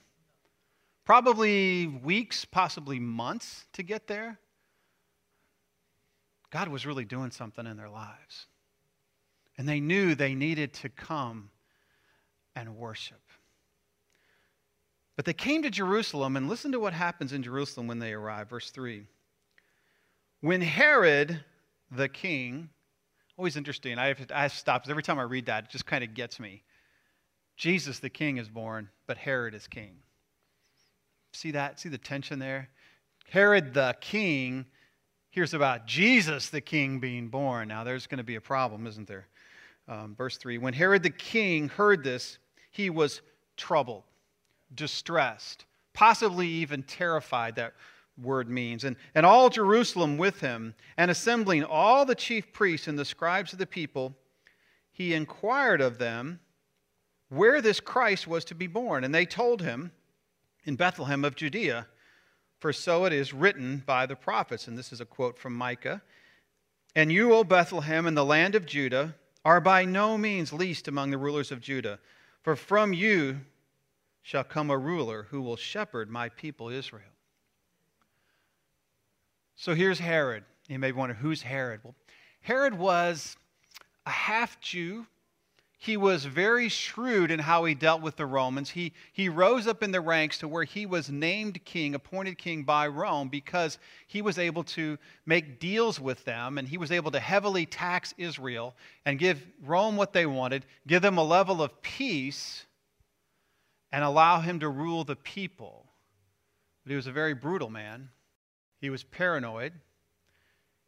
Probably 1.05 1.87
weeks, 1.87 2.45
possibly 2.45 2.99
months 2.99 3.65
to 3.73 3.81
get 3.81 4.05
there. 4.05 4.37
God 6.51 6.67
was 6.67 6.85
really 6.85 7.03
doing 7.03 7.31
something 7.31 7.65
in 7.65 7.77
their 7.77 7.89
lives. 7.89 8.45
And 9.57 9.67
they 9.67 9.79
knew 9.79 10.13
they 10.13 10.35
needed 10.35 10.73
to 10.75 10.89
come 10.89 11.49
and 12.55 12.77
worship. 12.77 13.21
But 15.15 15.25
they 15.25 15.33
came 15.33 15.63
to 15.63 15.71
Jerusalem, 15.71 16.37
and 16.37 16.47
listen 16.47 16.71
to 16.73 16.79
what 16.79 16.93
happens 16.93 17.33
in 17.33 17.41
Jerusalem 17.41 17.87
when 17.87 17.97
they 17.97 18.13
arrive. 18.13 18.51
Verse 18.51 18.69
3. 18.69 19.03
When 20.41 20.61
Herod 20.61 21.43
the 21.89 22.07
king 22.07 22.69
Always 23.37 23.57
interesting. 23.57 23.97
I 23.97 24.07
have, 24.07 24.27
to, 24.27 24.37
I 24.37 24.43
have 24.43 24.89
every 24.89 25.03
time 25.03 25.19
I 25.19 25.23
read 25.23 25.47
that, 25.47 25.65
it 25.65 25.69
just 25.69 25.85
kind 25.85 26.03
of 26.03 26.13
gets 26.13 26.39
me. 26.39 26.63
Jesus 27.55 27.99
the 27.99 28.09
king 28.09 28.37
is 28.37 28.49
born, 28.49 28.89
but 29.07 29.17
Herod 29.17 29.53
is 29.53 29.67
king. 29.67 29.95
See 31.33 31.51
that? 31.51 31.79
See 31.79 31.89
the 31.89 31.97
tension 31.97 32.39
there? 32.39 32.69
Herod 33.29 33.73
the 33.73 33.95
king 33.99 34.65
hears 35.29 35.53
about 35.53 35.87
Jesus 35.87 36.49
the 36.49 36.61
king 36.61 36.99
being 36.99 37.27
born. 37.27 37.67
Now, 37.67 37.83
there's 37.83 38.05
going 38.05 38.19
to 38.19 38.23
be 38.23 38.35
a 38.35 38.41
problem, 38.41 38.85
isn't 38.85 39.07
there? 39.07 39.27
Um, 39.87 40.15
verse 40.15 40.37
3 40.37 40.59
When 40.59 40.73
Herod 40.73 41.03
the 41.03 41.09
king 41.09 41.69
heard 41.69 42.03
this, 42.03 42.37
he 42.71 42.89
was 42.89 43.21
troubled, 43.57 44.03
distressed, 44.73 45.65
possibly 45.93 46.47
even 46.47 46.83
terrified. 46.83 47.55
That 47.55 47.73
word 48.21 48.49
means. 48.49 48.83
And, 48.83 48.95
and 49.15 49.25
all 49.25 49.49
Jerusalem 49.49 50.17
with 50.17 50.39
him, 50.39 50.75
and 50.97 51.09
assembling 51.09 51.63
all 51.63 52.05
the 52.05 52.15
chief 52.15 52.53
priests 52.53 52.87
and 52.87 52.97
the 52.97 53.05
scribes 53.05 53.53
of 53.53 53.59
the 53.59 53.65
people, 53.65 54.15
he 54.91 55.13
inquired 55.13 55.81
of 55.81 55.97
them 55.97 56.39
where 57.29 57.61
this 57.61 57.79
Christ 57.79 58.27
was 58.27 58.45
to 58.45 58.55
be 58.55 58.67
born. 58.67 59.03
And 59.03 59.13
they 59.13 59.25
told 59.25 59.61
him, 59.61 59.91
In 60.65 60.75
Bethlehem 60.75 61.25
of 61.25 61.35
Judea, 61.35 61.87
for 62.59 62.71
so 62.71 63.05
it 63.05 63.13
is 63.13 63.33
written 63.33 63.83
by 63.85 64.05
the 64.05 64.15
prophets. 64.15 64.67
And 64.67 64.77
this 64.77 64.93
is 64.93 65.01
a 65.01 65.05
quote 65.05 65.37
from 65.37 65.55
Micah. 65.55 66.01
And 66.95 67.11
you, 67.11 67.33
O 67.33 67.43
Bethlehem, 67.43 68.05
in 68.05 68.13
the 68.13 68.23
land 68.23 68.55
of 68.55 68.65
Judah, 68.65 69.15
are 69.43 69.59
by 69.59 69.83
no 69.83 70.17
means 70.17 70.53
least 70.53 70.87
among 70.87 71.11
the 71.11 71.17
rulers 71.17 71.51
of 71.51 71.59
Judah, 71.59 71.99
for 72.41 72.55
from 72.55 72.93
you 72.93 73.41
shall 74.21 74.43
come 74.43 74.69
a 74.69 74.77
ruler 74.77 75.27
who 75.29 75.41
will 75.41 75.57
shepherd 75.57 76.09
my 76.09 76.29
people 76.29 76.69
Israel. 76.69 77.12
So 79.55 79.73
here's 79.75 79.99
Herod. 79.99 80.43
You 80.67 80.79
may 80.79 80.91
wonder, 80.91 81.15
who's 81.15 81.41
Herod? 81.41 81.81
Well, 81.83 81.95
Herod 82.41 82.73
was 82.77 83.37
a 84.05 84.09
half 84.09 84.59
Jew. 84.59 85.05
He 85.77 85.97
was 85.97 86.23
very 86.23 86.69
shrewd 86.69 87.29
in 87.29 87.39
how 87.39 87.65
he 87.65 87.75
dealt 87.75 88.01
with 88.01 88.15
the 88.15 88.25
Romans. 88.25 88.69
He, 88.69 88.93
he 89.11 89.27
rose 89.27 89.67
up 89.67 89.83
in 89.83 89.91
the 89.91 89.99
ranks 89.99 90.37
to 90.37 90.47
where 90.47 90.63
he 90.63 90.85
was 90.85 91.09
named 91.09 91.63
king, 91.65 91.93
appointed 91.93 92.37
king 92.37 92.63
by 92.63 92.87
Rome, 92.87 93.27
because 93.27 93.79
he 94.07 94.21
was 94.21 94.39
able 94.39 94.63
to 94.63 94.97
make 95.25 95.59
deals 95.59 95.99
with 95.99 96.23
them 96.23 96.57
and 96.57 96.67
he 96.67 96.77
was 96.77 96.91
able 96.91 97.11
to 97.11 97.19
heavily 97.19 97.65
tax 97.65 98.13
Israel 98.17 98.75
and 99.05 99.19
give 99.19 99.45
Rome 99.61 99.97
what 99.97 100.13
they 100.13 100.25
wanted, 100.25 100.65
give 100.87 101.01
them 101.01 101.17
a 101.17 101.23
level 101.23 101.61
of 101.61 101.81
peace, 101.81 102.65
and 103.91 104.05
allow 104.05 104.39
him 104.39 104.61
to 104.61 104.69
rule 104.69 105.03
the 105.03 105.17
people. 105.17 105.85
But 106.83 106.91
he 106.91 106.95
was 106.95 107.07
a 107.07 107.11
very 107.11 107.33
brutal 107.33 107.69
man. 107.69 108.09
He 108.83 108.89
was 108.89 109.05
paranoid. 109.05 109.71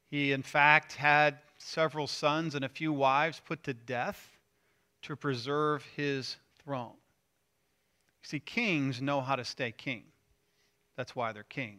He, 0.09 0.33
in 0.33 0.43
fact, 0.43 0.95
had 0.95 1.37
several 1.57 2.07
sons 2.07 2.53
and 2.53 2.65
a 2.65 2.67
few 2.67 2.91
wives 2.91 3.41
put 3.45 3.63
to 3.63 3.73
death 3.73 4.37
to 5.03 5.15
preserve 5.15 5.81
his 5.95 6.35
throne. 6.61 6.97
See, 8.21 8.41
kings 8.41 9.01
know 9.01 9.21
how 9.21 9.37
to 9.37 9.45
stay 9.45 9.71
king. 9.71 10.03
That's 10.97 11.15
why 11.15 11.31
they're 11.31 11.43
king. 11.43 11.77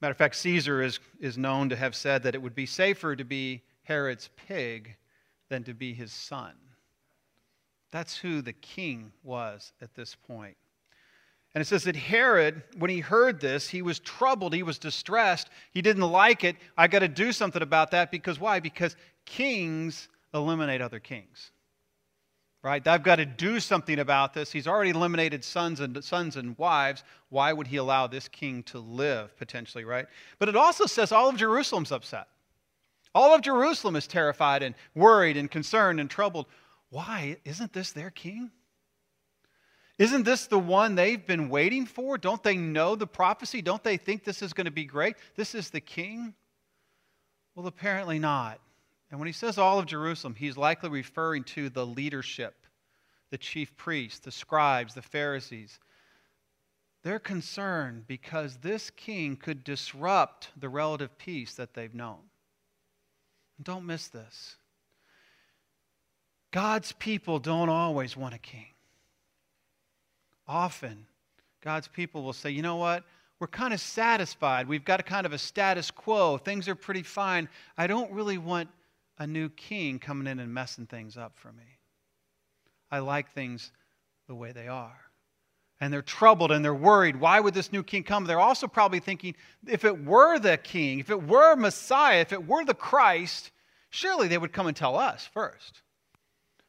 Matter 0.00 0.12
of 0.12 0.16
fact, 0.16 0.36
Caesar 0.36 0.80
is, 0.80 0.98
is 1.20 1.36
known 1.36 1.68
to 1.68 1.76
have 1.76 1.94
said 1.94 2.22
that 2.22 2.34
it 2.34 2.40
would 2.40 2.54
be 2.54 2.64
safer 2.64 3.14
to 3.14 3.24
be 3.24 3.64
Herod's 3.82 4.30
pig 4.48 4.96
than 5.50 5.62
to 5.64 5.74
be 5.74 5.92
his 5.92 6.10
son. 6.10 6.54
That's 7.90 8.16
who 8.16 8.40
the 8.40 8.54
king 8.54 9.12
was 9.22 9.74
at 9.82 9.94
this 9.94 10.14
point. 10.14 10.56
And 11.54 11.62
it 11.62 11.66
says 11.66 11.84
that 11.84 11.96
Herod, 11.96 12.62
when 12.76 12.90
he 12.90 13.00
heard 13.00 13.40
this, 13.40 13.68
he 13.68 13.82
was 13.82 13.98
troubled, 14.00 14.54
he 14.54 14.62
was 14.62 14.78
distressed, 14.78 15.48
he 15.72 15.82
didn't 15.82 16.02
like 16.02 16.44
it. 16.44 16.56
I 16.76 16.88
got 16.88 16.98
to 17.00 17.08
do 17.08 17.32
something 17.32 17.62
about 17.62 17.90
that 17.92 18.10
because 18.10 18.38
why? 18.38 18.60
Because 18.60 18.96
kings 19.24 20.08
eliminate 20.34 20.80
other 20.80 21.00
kings. 21.00 21.50
Right? 22.62 22.86
I've 22.86 23.04
got 23.04 23.16
to 23.16 23.24
do 23.24 23.60
something 23.60 24.00
about 24.00 24.34
this. 24.34 24.50
He's 24.50 24.66
already 24.66 24.90
eliminated 24.90 25.44
sons 25.44 25.80
and 25.80 26.02
sons 26.04 26.36
and 26.36 26.58
wives. 26.58 27.04
Why 27.30 27.52
would 27.52 27.68
he 27.68 27.76
allow 27.76 28.08
this 28.08 28.28
king 28.28 28.62
to 28.64 28.78
live 28.78 29.36
potentially, 29.38 29.84
right? 29.84 30.06
But 30.38 30.48
it 30.48 30.56
also 30.56 30.84
says 30.84 31.12
all 31.12 31.28
of 31.28 31.36
Jerusalem's 31.36 31.92
upset. 31.92 32.26
All 33.14 33.34
of 33.34 33.42
Jerusalem 33.42 33.96
is 33.96 34.06
terrified 34.06 34.62
and 34.62 34.74
worried 34.94 35.36
and 35.36 35.50
concerned 35.50 35.98
and 35.98 36.10
troubled. 36.10 36.46
Why? 36.90 37.38
Isn't 37.44 37.72
this 37.72 37.92
their 37.92 38.10
king? 38.10 38.50
Isn't 39.98 40.22
this 40.22 40.46
the 40.46 40.58
one 40.60 40.94
they've 40.94 41.24
been 41.26 41.48
waiting 41.48 41.84
for? 41.84 42.18
Don't 42.18 42.42
they 42.42 42.56
know 42.56 42.94
the 42.94 43.06
prophecy? 43.06 43.60
Don't 43.60 43.82
they 43.82 43.96
think 43.96 44.22
this 44.22 44.42
is 44.42 44.52
going 44.52 44.66
to 44.66 44.70
be 44.70 44.84
great? 44.84 45.16
This 45.34 45.56
is 45.56 45.70
the 45.70 45.80
king? 45.80 46.34
Well, 47.56 47.66
apparently 47.66 48.20
not. 48.20 48.60
And 49.10 49.18
when 49.18 49.26
he 49.26 49.32
says 49.32 49.58
all 49.58 49.80
of 49.80 49.86
Jerusalem, 49.86 50.36
he's 50.36 50.56
likely 50.56 50.88
referring 50.88 51.42
to 51.44 51.68
the 51.68 51.84
leadership, 51.84 52.54
the 53.30 53.38
chief 53.38 53.76
priests, 53.76 54.20
the 54.20 54.30
scribes, 54.30 54.94
the 54.94 55.02
Pharisees. 55.02 55.80
They're 57.02 57.18
concerned 57.18 58.06
because 58.06 58.58
this 58.58 58.90
king 58.90 59.34
could 59.34 59.64
disrupt 59.64 60.50
the 60.56 60.68
relative 60.68 61.18
peace 61.18 61.54
that 61.54 61.74
they've 61.74 61.94
known. 61.94 62.20
Don't 63.60 63.86
miss 63.86 64.06
this. 64.06 64.56
God's 66.52 66.92
people 66.92 67.40
don't 67.40 67.68
always 67.68 68.16
want 68.16 68.34
a 68.34 68.38
king 68.38 68.66
often 70.48 71.06
God's 71.62 71.88
people 71.88 72.22
will 72.22 72.32
say, 72.32 72.50
you 72.50 72.62
know 72.62 72.76
what? 72.76 73.04
We're 73.40 73.46
kind 73.46 73.72
of 73.72 73.80
satisfied. 73.80 74.66
We've 74.66 74.84
got 74.84 75.00
a 75.00 75.04
kind 75.04 75.26
of 75.26 75.32
a 75.32 75.38
status 75.38 75.90
quo. 75.90 76.38
Things 76.38 76.66
are 76.68 76.74
pretty 76.74 77.02
fine. 77.02 77.48
I 77.76 77.86
don't 77.86 78.10
really 78.10 78.38
want 78.38 78.68
a 79.18 79.26
new 79.26 79.48
king 79.48 79.98
coming 79.98 80.26
in 80.26 80.40
and 80.40 80.52
messing 80.52 80.86
things 80.86 81.16
up 81.16 81.36
for 81.36 81.52
me. 81.52 81.78
I 82.90 83.00
like 83.00 83.32
things 83.32 83.70
the 84.26 84.34
way 84.34 84.52
they 84.52 84.68
are. 84.68 84.96
And 85.80 85.92
they're 85.92 86.02
troubled 86.02 86.50
and 86.50 86.64
they're 86.64 86.74
worried. 86.74 87.16
Why 87.16 87.38
would 87.38 87.54
this 87.54 87.72
new 87.72 87.84
king 87.84 88.02
come? 88.02 88.24
They're 88.24 88.40
also 88.40 88.66
probably 88.66 88.98
thinking 88.98 89.36
if 89.66 89.84
it 89.84 90.04
were 90.04 90.38
the 90.38 90.56
king, 90.56 90.98
if 90.98 91.10
it 91.10 91.22
were 91.22 91.54
Messiah, 91.54 92.20
if 92.20 92.32
it 92.32 92.46
were 92.46 92.64
the 92.64 92.74
Christ, 92.74 93.52
surely 93.90 94.26
they 94.26 94.38
would 94.38 94.52
come 94.52 94.66
and 94.66 94.76
tell 94.76 94.96
us 94.96 95.28
first. 95.32 95.82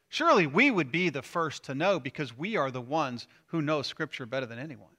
Surely 0.09 0.47
we 0.47 0.71
would 0.71 0.91
be 0.91 1.09
the 1.09 1.21
first 1.21 1.63
to 1.65 1.75
know 1.75 1.99
because 1.99 2.35
we 2.37 2.57
are 2.57 2.71
the 2.71 2.81
ones 2.81 3.27
who 3.47 3.61
know 3.61 3.81
Scripture 3.81 4.25
better 4.25 4.47
than 4.47 4.59
anyone. 4.59 4.89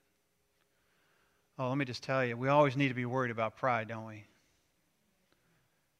Oh, 1.59 1.67
let 1.69 1.77
me 1.77 1.85
just 1.85 2.01
tell 2.01 2.25
you, 2.25 2.37
we 2.37 2.47
always 2.47 2.77
need 2.77 2.87
to 2.87 2.93
be 2.93 3.05
worried 3.05 3.29
about 3.29 3.57
pride, 3.57 3.89
don't 3.89 4.07
we? 4.07 4.25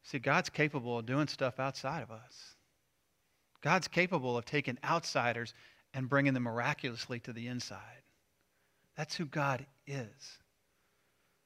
See, 0.04 0.18
God's 0.18 0.50
capable 0.50 0.98
of 0.98 1.06
doing 1.06 1.28
stuff 1.28 1.60
outside 1.60 2.02
of 2.02 2.10
us. 2.10 2.56
God's 3.62 3.88
capable 3.88 4.38
of 4.38 4.46
taking 4.46 4.78
outsiders 4.84 5.54
and 5.94 6.10
bringing 6.10 6.34
them 6.34 6.44
miraculously 6.44 7.20
to 7.20 7.34
the 7.34 7.48
inside. 7.48 8.02
That's 8.98 9.16
who 9.16 9.26
God 9.26 9.66
is. 9.86 10.40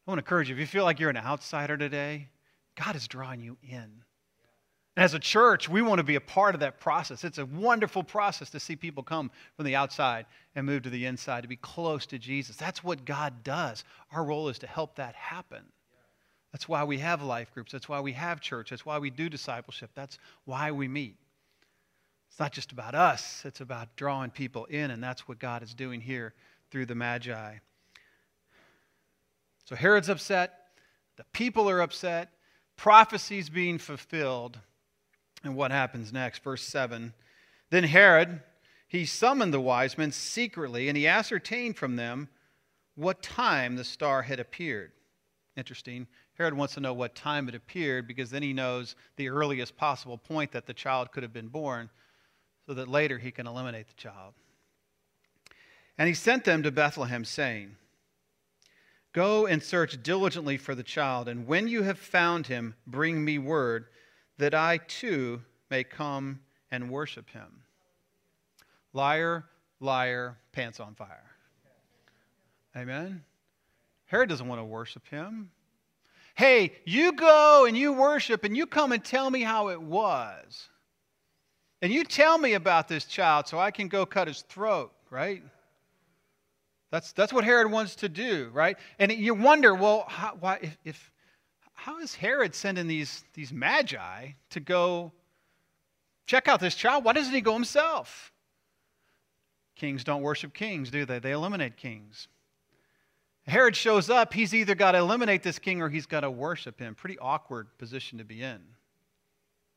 I 0.07 0.11
want 0.11 0.19
to 0.19 0.23
encourage 0.23 0.49
you 0.49 0.55
if 0.55 0.59
you 0.59 0.67
feel 0.67 0.83
like 0.83 0.99
you're 0.99 1.09
an 1.09 1.17
outsider 1.17 1.77
today, 1.77 2.29
God 2.75 2.95
is 2.95 3.07
drawing 3.07 3.41
you 3.41 3.57
in. 3.63 4.03
As 4.97 5.13
a 5.13 5.19
church, 5.19 5.67
we 5.67 5.81
want 5.81 5.99
to 5.99 6.05
be 6.05 6.15
a 6.15 6.21
part 6.21 6.55
of 6.55 6.61
that 6.61 6.79
process. 6.79 7.25
It's 7.25 7.37
a 7.37 7.45
wonderful 7.45 8.01
process 8.01 8.49
to 8.51 8.61
see 8.61 8.77
people 8.77 9.03
come 9.03 9.29
from 9.57 9.65
the 9.65 9.75
outside 9.75 10.25
and 10.55 10.65
move 10.65 10.83
to 10.83 10.89
the 10.89 11.05
inside, 11.05 11.41
to 11.41 11.49
be 11.49 11.57
close 11.57 12.05
to 12.07 12.17
Jesus. 12.17 12.55
That's 12.55 12.81
what 12.81 13.03
God 13.03 13.43
does. 13.43 13.83
Our 14.13 14.23
role 14.23 14.47
is 14.47 14.59
to 14.59 14.67
help 14.67 14.95
that 14.95 15.13
happen. 15.15 15.63
That's 16.53 16.69
why 16.69 16.85
we 16.85 16.97
have 16.99 17.21
life 17.21 17.53
groups. 17.53 17.73
That's 17.73 17.89
why 17.89 17.99
we 17.99 18.13
have 18.13 18.39
church. 18.39 18.69
That's 18.69 18.85
why 18.85 18.97
we 18.97 19.09
do 19.09 19.27
discipleship. 19.27 19.89
That's 19.95 20.17
why 20.45 20.71
we 20.71 20.87
meet. 20.87 21.17
It's 22.29 22.39
not 22.39 22.53
just 22.53 22.71
about 22.71 22.95
us, 22.95 23.43
it's 23.45 23.61
about 23.61 23.95
drawing 23.95 24.29
people 24.29 24.65
in, 24.65 24.91
and 24.91 25.03
that's 25.03 25.27
what 25.27 25.39
God 25.39 25.63
is 25.63 25.73
doing 25.73 25.99
here 26.01 26.33
through 26.71 26.85
the 26.85 26.95
Magi. 26.95 27.55
So 29.65 29.75
Herod's 29.75 30.09
upset, 30.09 30.53
the 31.17 31.23
people 31.33 31.69
are 31.69 31.81
upset, 31.81 32.29
prophecies 32.77 33.49
being 33.49 33.77
fulfilled. 33.77 34.59
And 35.45 35.55
what 35.55 35.71
happens 35.71 36.11
next? 36.11 36.43
Verse 36.43 36.63
7 36.63 37.13
Then 37.69 37.83
Herod, 37.83 38.41
he 38.87 39.05
summoned 39.05 39.53
the 39.53 39.61
wise 39.61 39.97
men 39.97 40.11
secretly, 40.11 40.89
and 40.89 40.97
he 40.97 41.07
ascertained 41.07 41.77
from 41.77 41.95
them 41.95 42.29
what 42.95 43.21
time 43.21 43.75
the 43.75 43.83
star 43.83 44.23
had 44.23 44.39
appeared. 44.39 44.91
Interesting. 45.55 46.07
Herod 46.33 46.55
wants 46.55 46.73
to 46.73 46.79
know 46.79 46.93
what 46.93 47.15
time 47.15 47.47
it 47.47 47.55
appeared 47.55 48.07
because 48.07 48.31
then 48.31 48.41
he 48.41 48.53
knows 48.53 48.95
the 49.15 49.29
earliest 49.29 49.77
possible 49.77 50.17
point 50.17 50.51
that 50.51 50.65
the 50.65 50.73
child 50.73 51.11
could 51.11 51.23
have 51.23 51.31
been 51.31 51.47
born 51.47 51.89
so 52.65 52.73
that 52.73 52.89
later 52.89 53.19
he 53.19 53.31
can 53.31 53.47
eliminate 53.47 53.87
the 53.87 53.93
child. 53.93 54.33
And 55.97 56.07
he 56.07 56.13
sent 56.13 56.43
them 56.43 56.63
to 56.63 56.71
Bethlehem, 56.71 57.23
saying, 57.23 57.75
Go 59.13 59.45
and 59.45 59.63
search 59.63 60.01
diligently 60.03 60.57
for 60.57 60.75
the 60.75 60.83
child, 60.83 61.29
and 61.29 61.47
when 61.47 61.67
you 61.67 61.83
have 61.83 61.99
found 61.99 62.47
him, 62.47 62.75
bring 62.85 63.23
me 63.23 63.37
word 63.37 63.85
that 64.37 64.53
I 64.53 64.77
too 64.77 65.41
may 65.69 65.83
come 65.83 66.39
and 66.71 66.89
worship 66.89 67.29
him. 67.29 67.63
Liar, 68.93 69.45
liar, 69.79 70.37
pants 70.51 70.79
on 70.79 70.95
fire. 70.95 71.31
Amen? 72.75 73.23
Herod 74.05 74.29
doesn't 74.29 74.47
want 74.47 74.59
to 74.59 74.65
worship 74.65 75.07
him. 75.07 75.51
Hey, 76.35 76.73
you 76.85 77.13
go 77.13 77.65
and 77.65 77.77
you 77.77 77.93
worship 77.93 78.43
and 78.43 78.55
you 78.55 78.65
come 78.65 78.91
and 78.91 79.03
tell 79.03 79.29
me 79.29 79.41
how 79.41 79.69
it 79.69 79.81
was. 79.81 80.69
And 81.81 81.93
you 81.93 82.03
tell 82.03 82.37
me 82.37 82.53
about 82.53 82.87
this 82.87 83.05
child 83.05 83.47
so 83.47 83.57
I 83.57 83.71
can 83.71 83.87
go 83.87 84.05
cut 84.05 84.27
his 84.27 84.41
throat, 84.41 84.91
right? 85.09 85.43
That's, 86.91 87.11
that's 87.13 87.33
what 87.33 87.43
Herod 87.43 87.71
wants 87.71 87.95
to 87.97 88.09
do, 88.09 88.49
right? 88.53 88.77
And 88.99 89.11
you 89.11 89.33
wonder, 89.33 89.75
well, 89.75 90.05
how, 90.07 90.35
why, 90.39 90.59
if, 90.61 90.77
if, 90.83 91.11
how 91.85 91.99
is 91.99 92.15
Herod 92.15 92.55
sending 92.55 92.87
these, 92.87 93.23
these 93.35 93.53
magi 93.53 94.29
to 94.49 94.59
go 94.59 95.11
check 96.25 96.47
out 96.47 96.59
this 96.59 96.73
child? 96.73 97.03
Why 97.03 97.13
doesn't 97.13 97.31
he 97.31 97.41
go 97.41 97.53
himself? 97.53 98.33
Kings 99.75 100.03
don't 100.03 100.23
worship 100.23 100.51
kings, 100.51 100.89
do 100.89 101.05
they? 101.05 101.19
They 101.19 101.29
eliminate 101.29 101.77
kings. 101.77 102.27
Herod 103.45 103.75
shows 103.75 104.09
up, 104.09 104.33
he's 104.33 104.55
either 104.55 104.73
got 104.73 104.93
to 104.93 104.97
eliminate 104.97 105.43
this 105.43 105.59
king 105.59 105.83
or 105.83 105.87
he's 105.87 106.07
got 106.07 106.21
to 106.21 106.31
worship 106.31 106.79
him. 106.79 106.95
Pretty 106.95 107.19
awkward 107.19 107.67
position 107.77 108.17
to 108.17 108.23
be 108.23 108.41
in, 108.41 108.61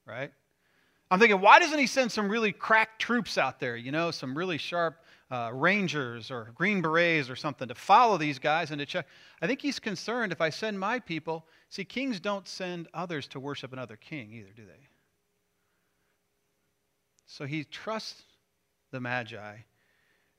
right? 0.07 0.33
I'm 1.11 1.19
thinking, 1.19 1.43
why 1.43 1.59
doesn't 1.59 1.79
he 1.79 1.87
send 1.87 2.11
some 2.11 2.31
really 2.31 2.53
crack 2.53 2.99
troops 2.99 3.37
out 3.37 3.61
there, 3.61 3.77
you 3.77 3.93
know, 3.93 4.13
some 4.13 4.35
really 4.35 4.57
sharp 4.57 5.05
uh, 5.31 5.51
rangers 5.53 6.31
or 6.31 6.53
green 6.55 6.81
berets 6.81 7.29
or 7.29 7.37
something 7.37 7.69
to 7.69 7.75
follow 7.75 8.17
these 8.17 8.39
guys 8.39 8.71
and 8.71 8.79
to 8.79 8.87
check? 8.87 9.07
I 9.43 9.47
think 9.47 9.61
he's 9.61 9.79
concerned 9.79 10.33
if 10.33 10.41
I 10.41 10.49
send 10.49 10.81
my 10.81 11.01
people. 11.01 11.45
See, 11.71 11.85
kings 11.85 12.19
don't 12.21 12.49
send 12.49 12.89
others 12.95 13.27
to 13.29 13.41
worship 13.41 13.73
another 13.73 13.97
king 13.97 14.33
either, 14.33 14.53
do 14.55 14.65
they? 14.65 14.89
So 17.27 17.45
he 17.45 17.65
trusts 17.65 18.23
the 18.91 19.01
Magi 19.01 19.57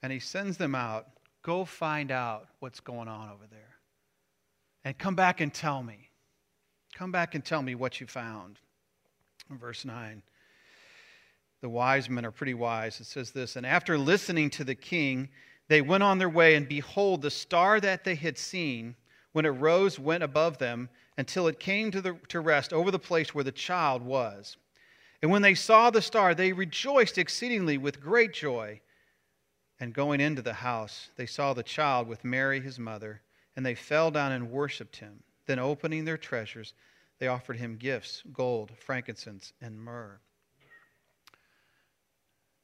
and 0.02 0.12
he 0.12 0.20
sends 0.20 0.58
them 0.58 0.74
out 0.74 1.08
go 1.42 1.66
find 1.66 2.12
out 2.12 2.48
what's 2.60 2.80
going 2.80 3.08
on 3.08 3.30
over 3.30 3.46
there. 3.50 3.76
And 4.84 4.98
come 4.98 5.16
back 5.16 5.42
and 5.42 5.54
tell 5.54 5.84
me. 5.84 6.10
Come 6.94 7.12
back 7.12 7.36
and 7.36 7.44
tell 7.44 7.62
me 7.62 7.76
what 7.76 8.02
you 8.02 8.08
found. 8.08 8.60
Verse 9.50 9.86
9. 9.86 10.22
The 11.62 11.70
wise 11.70 12.10
men 12.10 12.26
are 12.26 12.32
pretty 12.32 12.54
wise. 12.54 13.00
It 13.00 13.06
says 13.06 13.32
this 13.32 13.56
And 13.56 13.66
after 13.66 13.98
listening 13.98 14.50
to 14.52 14.64
the 14.64 14.76
king, 14.76 15.30
they 15.68 15.82
went 15.82 16.04
on 16.04 16.18
their 16.18 16.30
way, 16.30 16.56
and 16.56 16.68
behold, 16.68 17.22
the 17.22 17.32
star 17.32 17.80
that 17.80 18.04
they 18.04 18.16
had 18.16 18.38
seen, 18.38 18.96
when 19.32 19.46
it 19.46 19.50
rose, 19.50 20.00
went 20.00 20.24
above 20.24 20.58
them 20.58 20.90
until 21.18 21.48
it 21.48 21.60
came 21.60 21.92
to, 21.92 22.02
the, 22.02 22.18
to 22.30 22.40
rest 22.40 22.74
over 22.74 22.92
the 22.92 23.00
place 23.00 23.34
where 23.34 23.44
the 23.44 23.52
child 23.52 24.02
was. 24.02 24.58
And 25.22 25.32
when 25.32 25.42
they 25.42 25.56
saw 25.56 25.90
the 25.90 26.02
star, 26.02 26.34
they 26.34 26.54
rejoiced 26.54 27.18
exceedingly 27.18 27.78
with 27.78 28.02
great 28.02 28.34
joy. 28.34 28.82
And 29.80 29.94
going 29.94 30.22
into 30.22 30.42
the 30.42 30.54
house, 30.54 31.10
they 31.16 31.26
saw 31.26 31.54
the 31.54 31.64
child 31.64 32.08
with 32.08 32.26
Mary, 32.26 32.60
his 32.60 32.80
mother, 32.80 33.22
and 33.56 33.66
they 33.66 33.76
fell 33.76 34.12
down 34.12 34.32
and 34.32 34.52
worshipped 34.52 34.98
him. 34.98 35.24
Then, 35.46 35.60
opening 35.60 36.06
their 36.06 36.18
treasures, 36.18 36.74
they 37.20 37.28
offered 37.28 37.58
him 37.58 37.76
gifts 37.76 38.24
gold, 38.34 38.72
frankincense, 38.78 39.54
and 39.62 39.80
myrrh. 39.80 40.20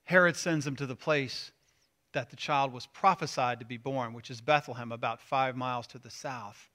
Herod 0.06 0.36
sends 0.36 0.66
them 0.66 0.76
to 0.76 0.86
the 0.86 0.96
place 0.96 1.52
that 2.16 2.32
the 2.32 2.36
child 2.36 2.74
was 2.74 2.88
prophesied 2.88 3.60
to 3.60 3.66
be 3.66 3.78
born, 3.78 4.14
which 4.14 4.32
is 4.32 4.42
Bethlehem, 4.42 4.92
about 4.92 5.22
five 5.22 5.56
miles 5.56 5.88
to 5.88 6.00
the 6.00 6.10
south. 6.10 6.70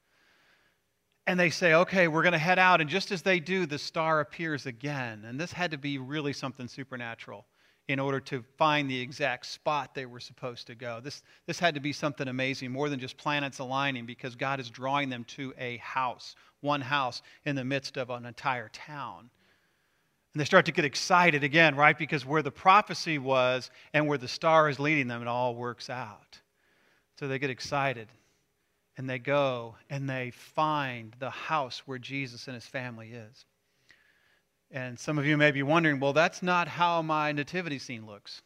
And 1.26 1.38
they 1.38 1.50
say, 1.50 1.74
okay, 1.74 2.08
we're 2.08 2.22
going 2.22 2.32
to 2.32 2.38
head 2.38 2.58
out. 2.58 2.80
And 2.80 2.88
just 2.88 3.12
as 3.12 3.22
they 3.22 3.40
do, 3.40 3.66
the 3.66 3.78
star 3.78 4.20
appears 4.20 4.66
again. 4.66 5.24
And 5.26 5.38
this 5.38 5.52
had 5.52 5.72
to 5.72 5.78
be 5.78 5.98
really 5.98 6.32
something 6.32 6.66
supernatural 6.66 7.44
in 7.88 7.98
order 7.98 8.20
to 8.20 8.44
find 8.56 8.88
the 8.88 9.00
exact 9.00 9.46
spot 9.46 9.94
they 9.94 10.06
were 10.06 10.20
supposed 10.20 10.68
to 10.68 10.74
go. 10.74 11.00
This, 11.02 11.22
this 11.46 11.58
had 11.58 11.74
to 11.74 11.80
be 11.80 11.92
something 11.92 12.28
amazing, 12.28 12.70
more 12.70 12.88
than 12.88 13.00
just 13.00 13.16
planets 13.16 13.58
aligning, 13.58 14.06
because 14.06 14.36
God 14.36 14.60
is 14.60 14.70
drawing 14.70 15.08
them 15.08 15.24
to 15.24 15.52
a 15.58 15.76
house, 15.78 16.36
one 16.60 16.80
house 16.80 17.20
in 17.44 17.56
the 17.56 17.64
midst 17.64 17.96
of 17.96 18.10
an 18.10 18.26
entire 18.26 18.68
town. 18.68 19.28
And 20.32 20.40
they 20.40 20.44
start 20.44 20.66
to 20.66 20.72
get 20.72 20.84
excited 20.84 21.42
again, 21.42 21.74
right? 21.74 21.98
Because 21.98 22.24
where 22.24 22.42
the 22.42 22.52
prophecy 22.52 23.18
was 23.18 23.70
and 23.92 24.06
where 24.06 24.18
the 24.18 24.28
star 24.28 24.68
is 24.68 24.78
leading 24.78 25.08
them, 25.08 25.22
it 25.22 25.28
all 25.28 25.56
works 25.56 25.90
out. 25.90 26.38
So 27.18 27.26
they 27.26 27.38
get 27.38 27.50
excited 27.50 28.08
and 28.96 29.08
they 29.08 29.18
go 29.18 29.74
and 29.88 30.08
they 30.08 30.30
find 30.30 31.14
the 31.18 31.30
house 31.30 31.82
where 31.86 31.98
Jesus 31.98 32.46
and 32.46 32.54
his 32.54 32.66
family 32.66 33.12
is. 33.12 33.44
And 34.70 34.98
some 34.98 35.18
of 35.18 35.26
you 35.26 35.36
may 35.36 35.50
be 35.50 35.64
wondering, 35.64 35.98
well, 35.98 36.12
that's 36.12 36.42
not 36.42 36.68
how 36.68 37.02
my 37.02 37.32
nativity 37.32 37.78
scene 37.78 38.06
looks. 38.06 38.42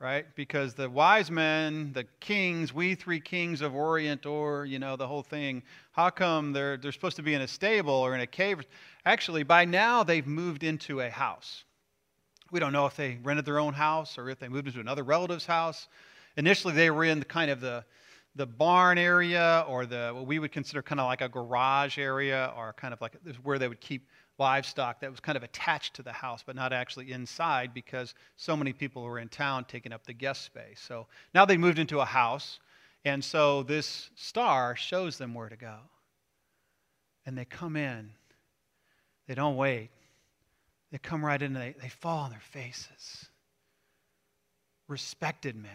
Right? 0.00 0.26
Because 0.36 0.74
the 0.74 0.88
wise 0.88 1.28
men, 1.28 1.92
the 1.92 2.04
kings, 2.20 2.72
we 2.72 2.94
three 2.94 3.18
kings 3.18 3.60
of 3.62 3.74
Orient, 3.74 4.26
or, 4.26 4.64
you 4.64 4.78
know, 4.78 4.94
the 4.94 5.08
whole 5.08 5.24
thing, 5.24 5.64
how 5.90 6.08
come 6.08 6.52
they're, 6.52 6.76
they're 6.76 6.92
supposed 6.92 7.16
to 7.16 7.22
be 7.22 7.34
in 7.34 7.40
a 7.40 7.48
stable 7.48 7.94
or 7.94 8.14
in 8.14 8.20
a 8.20 8.26
cave? 8.26 8.60
Actually, 9.04 9.42
by 9.42 9.64
now 9.64 10.04
they've 10.04 10.26
moved 10.26 10.62
into 10.62 11.00
a 11.00 11.10
house. 11.10 11.64
We 12.52 12.60
don't 12.60 12.72
know 12.72 12.86
if 12.86 12.94
they 12.94 13.18
rented 13.24 13.44
their 13.44 13.58
own 13.58 13.74
house 13.74 14.16
or 14.18 14.30
if 14.30 14.38
they 14.38 14.48
moved 14.48 14.68
into 14.68 14.78
another 14.78 15.02
relative's 15.02 15.46
house. 15.46 15.88
Initially, 16.36 16.74
they 16.74 16.90
were 16.90 17.04
in 17.04 17.18
the 17.18 17.24
kind 17.24 17.50
of 17.50 17.60
the, 17.60 17.84
the 18.36 18.46
barn 18.46 18.98
area 18.98 19.64
or 19.66 19.84
the 19.84 20.12
what 20.14 20.26
we 20.26 20.38
would 20.38 20.52
consider 20.52 20.80
kind 20.80 21.00
of 21.00 21.06
like 21.06 21.22
a 21.22 21.28
garage 21.28 21.98
area 21.98 22.52
or 22.56 22.72
kind 22.74 22.94
of 22.94 23.00
like 23.00 23.16
where 23.42 23.58
they 23.58 23.66
would 23.66 23.80
keep 23.80 24.06
livestock 24.38 25.00
that 25.00 25.10
was 25.10 25.20
kind 25.20 25.36
of 25.36 25.42
attached 25.42 25.94
to 25.94 26.02
the 26.02 26.12
house, 26.12 26.42
but 26.46 26.56
not 26.56 26.72
actually 26.72 27.12
inside 27.12 27.74
because 27.74 28.14
so 28.36 28.56
many 28.56 28.72
people 28.72 29.02
were 29.02 29.18
in 29.18 29.28
town 29.28 29.64
taking 29.64 29.92
up 29.92 30.06
the 30.06 30.12
guest 30.12 30.44
space. 30.44 30.80
So 30.86 31.06
now 31.34 31.44
they 31.44 31.56
moved 31.56 31.78
into 31.78 32.00
a 32.00 32.04
house, 32.04 32.60
and 33.04 33.24
so 33.24 33.62
this 33.62 34.10
star 34.14 34.76
shows 34.76 35.18
them 35.18 35.34
where 35.34 35.48
to 35.48 35.56
go. 35.56 35.76
And 37.26 37.36
they 37.36 37.44
come 37.44 37.76
in, 37.76 38.10
they 39.26 39.34
don't 39.34 39.56
wait. 39.56 39.90
They 40.90 40.98
come 40.98 41.24
right 41.24 41.40
in 41.40 41.54
and 41.54 41.62
they, 41.62 41.74
they 41.80 41.90
fall 41.90 42.20
on 42.20 42.30
their 42.30 42.40
faces. 42.40 43.26
Respected 44.86 45.54
men, 45.54 45.70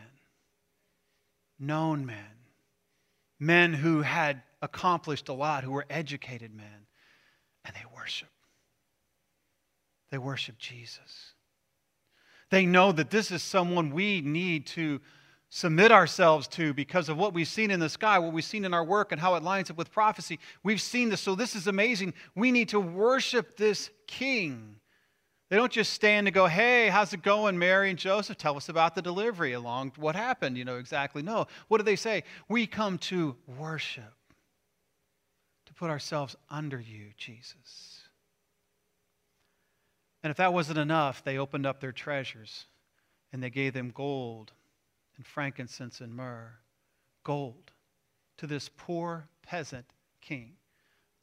known 1.60 2.04
men, 2.06 2.26
men 3.40 3.74
who 3.74 4.02
had 4.02 4.42
accomplished 4.64 5.30
a 5.30 5.34
lot, 5.34 5.64
who 5.64 5.72
were 5.72 5.86
educated 5.90 6.56
men, 6.56 6.88
and 7.64 7.76
they 7.76 7.84
worship. 7.96 8.30
They 10.14 10.20
worship 10.20 10.60
Jesus. 10.60 11.34
They 12.52 12.68
know 12.68 12.92
that 12.92 13.10
this 13.10 13.32
is 13.32 13.42
someone 13.42 13.90
we 13.90 14.22
need 14.22 14.68
to 14.68 15.02
submit 15.50 15.92
ourselves 15.92 16.48
to 16.50 16.72
because 16.72 17.10
of 17.10 17.18
what 17.18 17.34
we've 17.34 17.48
seen 17.48 17.72
in 17.72 17.80
the 17.80 17.90
sky, 17.90 18.20
what 18.20 18.32
we've 18.32 18.44
seen 18.44 18.64
in 18.64 18.76
our 18.76 18.86
work, 18.86 19.12
and 19.12 19.20
how 19.20 19.34
it 19.34 19.42
lines 19.42 19.72
up 19.72 19.78
with 19.78 19.92
prophecy. 19.92 20.38
We've 20.62 20.80
seen 20.80 21.10
this, 21.10 21.20
so 21.20 21.34
this 21.34 21.56
is 21.56 21.66
amazing. 21.66 22.14
We 22.36 22.52
need 22.52 22.70
to 22.70 22.80
worship 22.80 23.58
this 23.58 23.90
king. 24.06 24.76
They 25.50 25.56
don't 25.56 25.72
just 25.72 25.94
stand 25.94 26.28
and 26.28 26.36
go, 26.36 26.46
Hey, 26.46 26.90
how's 26.90 27.12
it 27.14 27.24
going, 27.24 27.58
Mary 27.58 27.90
and 27.90 27.98
Joseph? 27.98 28.38
Tell 28.38 28.56
us 28.56 28.70
about 28.70 28.94
the 28.94 29.02
delivery 29.02 29.54
along 29.54 29.94
what 29.96 30.16
happened, 30.16 30.60
you 30.60 30.64
know, 30.64 30.78
exactly. 30.78 31.24
No. 31.24 31.48
What 31.70 31.80
do 31.80 31.84
they 31.86 31.96
say? 31.96 32.24
We 32.48 32.68
come 32.68 33.00
to 33.00 33.36
worship, 33.48 34.14
to 35.66 35.74
put 35.74 35.90
ourselves 35.90 36.36
under 36.52 36.80
you, 36.80 37.14
Jesus. 37.18 37.93
And 40.24 40.32
if 40.32 40.38
that 40.38 40.54
wasn't 40.54 40.80
enough, 40.80 41.24
they 41.24 41.38
opened 41.38 41.66
up 41.66 41.82
their 41.82 41.92
treasures 41.92 42.66
and 43.34 43.44
they 43.44 43.50
gave 43.50 43.74
them 43.74 43.92
gold 43.94 44.54
and 45.18 45.26
frankincense 45.26 46.00
and 46.00 46.16
myrrh. 46.16 46.54
Gold 47.24 47.72
to 48.38 48.48
this 48.48 48.70
poor 48.76 49.28
peasant 49.42 49.86
king. 50.22 50.54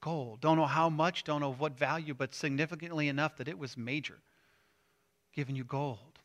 Gold. 0.01 0.41
Don't 0.41 0.57
know 0.57 0.67
how 0.67 0.89
much, 0.89 1.25
don't 1.25 1.41
know 1.41 1.53
what 1.53 1.79
value, 1.79 2.15
but 2.15 2.35
significantly 2.35 3.09
enough 3.09 3.37
that 3.37 3.49
it 3.49 3.59
was 3.59 3.77
major. 3.77 4.19
Giving 5.35 5.57
you 5.57 5.65
gold. 5.65 6.19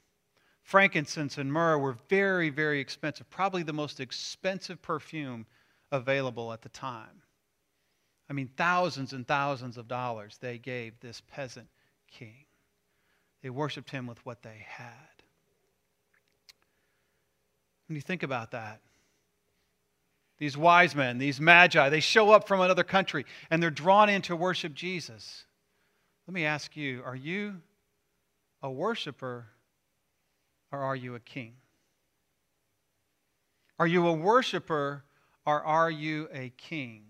Frankincense 0.64 1.38
and 1.38 1.52
myrrh 1.52 1.78
were 1.78 1.98
very, 2.10 2.50
very 2.50 2.80
expensive, 2.80 3.30
probably 3.30 3.64
the 3.64 3.74
most 3.74 4.00
expensive 4.00 4.82
perfume 4.82 5.46
available 5.92 6.52
at 6.52 6.62
the 6.62 6.70
time. 6.70 7.22
I 8.30 8.34
mean, 8.34 8.50
thousands 8.58 9.14
and 9.14 9.28
thousands 9.28 9.78
of 9.78 9.88
dollars 9.88 10.38
they 10.42 10.58
gave 10.58 11.00
this 11.00 11.22
peasant 11.28 11.68
king. 12.10 12.46
They 13.42 13.50
worshiped 13.50 13.92
him 13.92 14.08
with 14.08 14.26
what 14.26 14.42
they 14.42 14.66
had. 14.68 15.16
When 17.88 17.96
you 17.96 18.02
think 18.02 18.24
about 18.24 18.52
that, 18.52 18.82
these 20.38 20.58
wise 20.58 20.96
men, 20.96 21.18
these 21.18 21.40
magi, 21.40 21.90
they 21.90 22.00
show 22.00 22.32
up 22.32 22.48
from 22.48 22.60
another 22.60 22.84
country 22.84 23.26
and 23.50 23.62
they're 23.62 23.70
drawn 23.70 24.10
in 24.10 24.22
to 24.24 24.36
worship 24.36 24.74
Jesus. 24.74 25.46
Let 26.28 26.34
me 26.34 26.46
ask 26.46 26.76
you 26.76 27.04
are 27.06 27.16
you 27.16 27.62
a 28.62 28.70
worshiper 28.70 29.46
or 30.72 30.80
are 30.80 30.96
you 30.96 31.16
a 31.16 31.20
king? 31.20 31.54
Are 33.78 33.88
you 33.88 34.08
a 34.08 34.14
worshiper 34.14 35.04
or 35.46 35.64
are 35.64 35.92
you 35.92 36.28
a 36.34 36.50
king? 36.58 37.04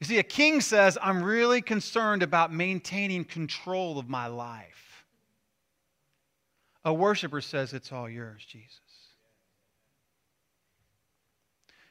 You 0.00 0.06
see, 0.06 0.18
a 0.18 0.24
king 0.24 0.60
says, 0.60 0.98
I'm 1.00 1.22
really 1.22 1.62
concerned 1.62 2.22
about 2.22 2.52
maintaining 2.52 3.24
control 3.24 3.98
of 3.98 4.08
my 4.08 4.26
life. 4.26 5.04
A 6.84 6.92
worshiper 6.92 7.40
says, 7.40 7.72
It's 7.72 7.92
all 7.92 8.08
yours, 8.08 8.44
Jesus. 8.46 8.80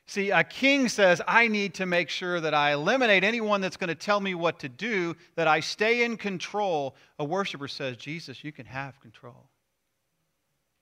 See, 0.06 0.30
a 0.30 0.44
king 0.44 0.90
says, 0.90 1.22
I 1.28 1.48
need 1.48 1.74
to 1.76 1.86
make 1.86 2.10
sure 2.10 2.40
that 2.40 2.54
I 2.54 2.74
eliminate 2.74 3.24
anyone 3.24 3.62
that's 3.62 3.78
going 3.78 3.88
to 3.88 3.96
tell 3.96 4.20
me 4.20 4.36
what 4.36 4.60
to 4.60 4.70
do, 4.70 5.16
that 5.36 5.48
I 5.48 5.62
stay 5.62 6.04
in 6.04 6.18
control. 6.18 6.96
A 7.18 7.26
worshiper 7.26 7.68
says, 7.68 7.98
Jesus, 7.98 8.44
you 8.44 8.52
can 8.52 8.66
have 8.66 9.00
control 9.00 9.50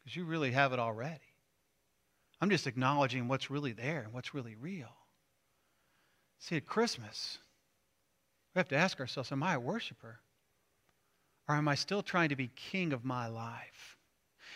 because 0.03 0.17
you 0.17 0.25
really 0.25 0.51
have 0.51 0.73
it 0.73 0.79
already. 0.79 1.21
I'm 2.41 2.49
just 2.49 2.67
acknowledging 2.67 3.27
what's 3.27 3.51
really 3.51 3.71
there 3.71 4.01
and 4.01 4.11
what's 4.11 4.33
really 4.33 4.55
real. 4.55 4.89
See, 6.41 6.57
at 6.57 6.65
Christmas, 6.65 7.37
we 8.53 8.59
have 8.59 8.67
to 8.69 8.75
ask 8.75 8.99
ourselves 8.99 9.31
Am 9.31 9.43
I 9.43 9.53
a 9.53 9.59
worshiper? 9.59 10.19
Or 11.47 11.55
am 11.55 11.67
I 11.67 11.75
still 11.75 12.01
trying 12.01 12.29
to 12.29 12.35
be 12.35 12.49
king 12.55 12.93
of 12.93 13.05
my 13.05 13.27
life? 13.27 13.97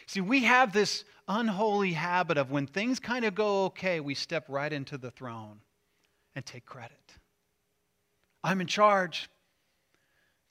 See, 0.07 0.21
we 0.21 0.43
have 0.43 0.73
this 0.73 1.03
unholy 1.27 1.93
habit 1.93 2.37
of 2.37 2.51
when 2.51 2.67
things 2.67 2.99
kind 2.99 3.25
of 3.25 3.35
go 3.35 3.65
okay, 3.65 3.99
we 3.99 4.15
step 4.15 4.45
right 4.47 4.71
into 4.71 4.97
the 4.97 5.11
throne 5.11 5.59
and 6.35 6.45
take 6.45 6.65
credit. 6.65 7.13
I'm 8.43 8.61
in 8.61 8.67
charge. 8.67 9.29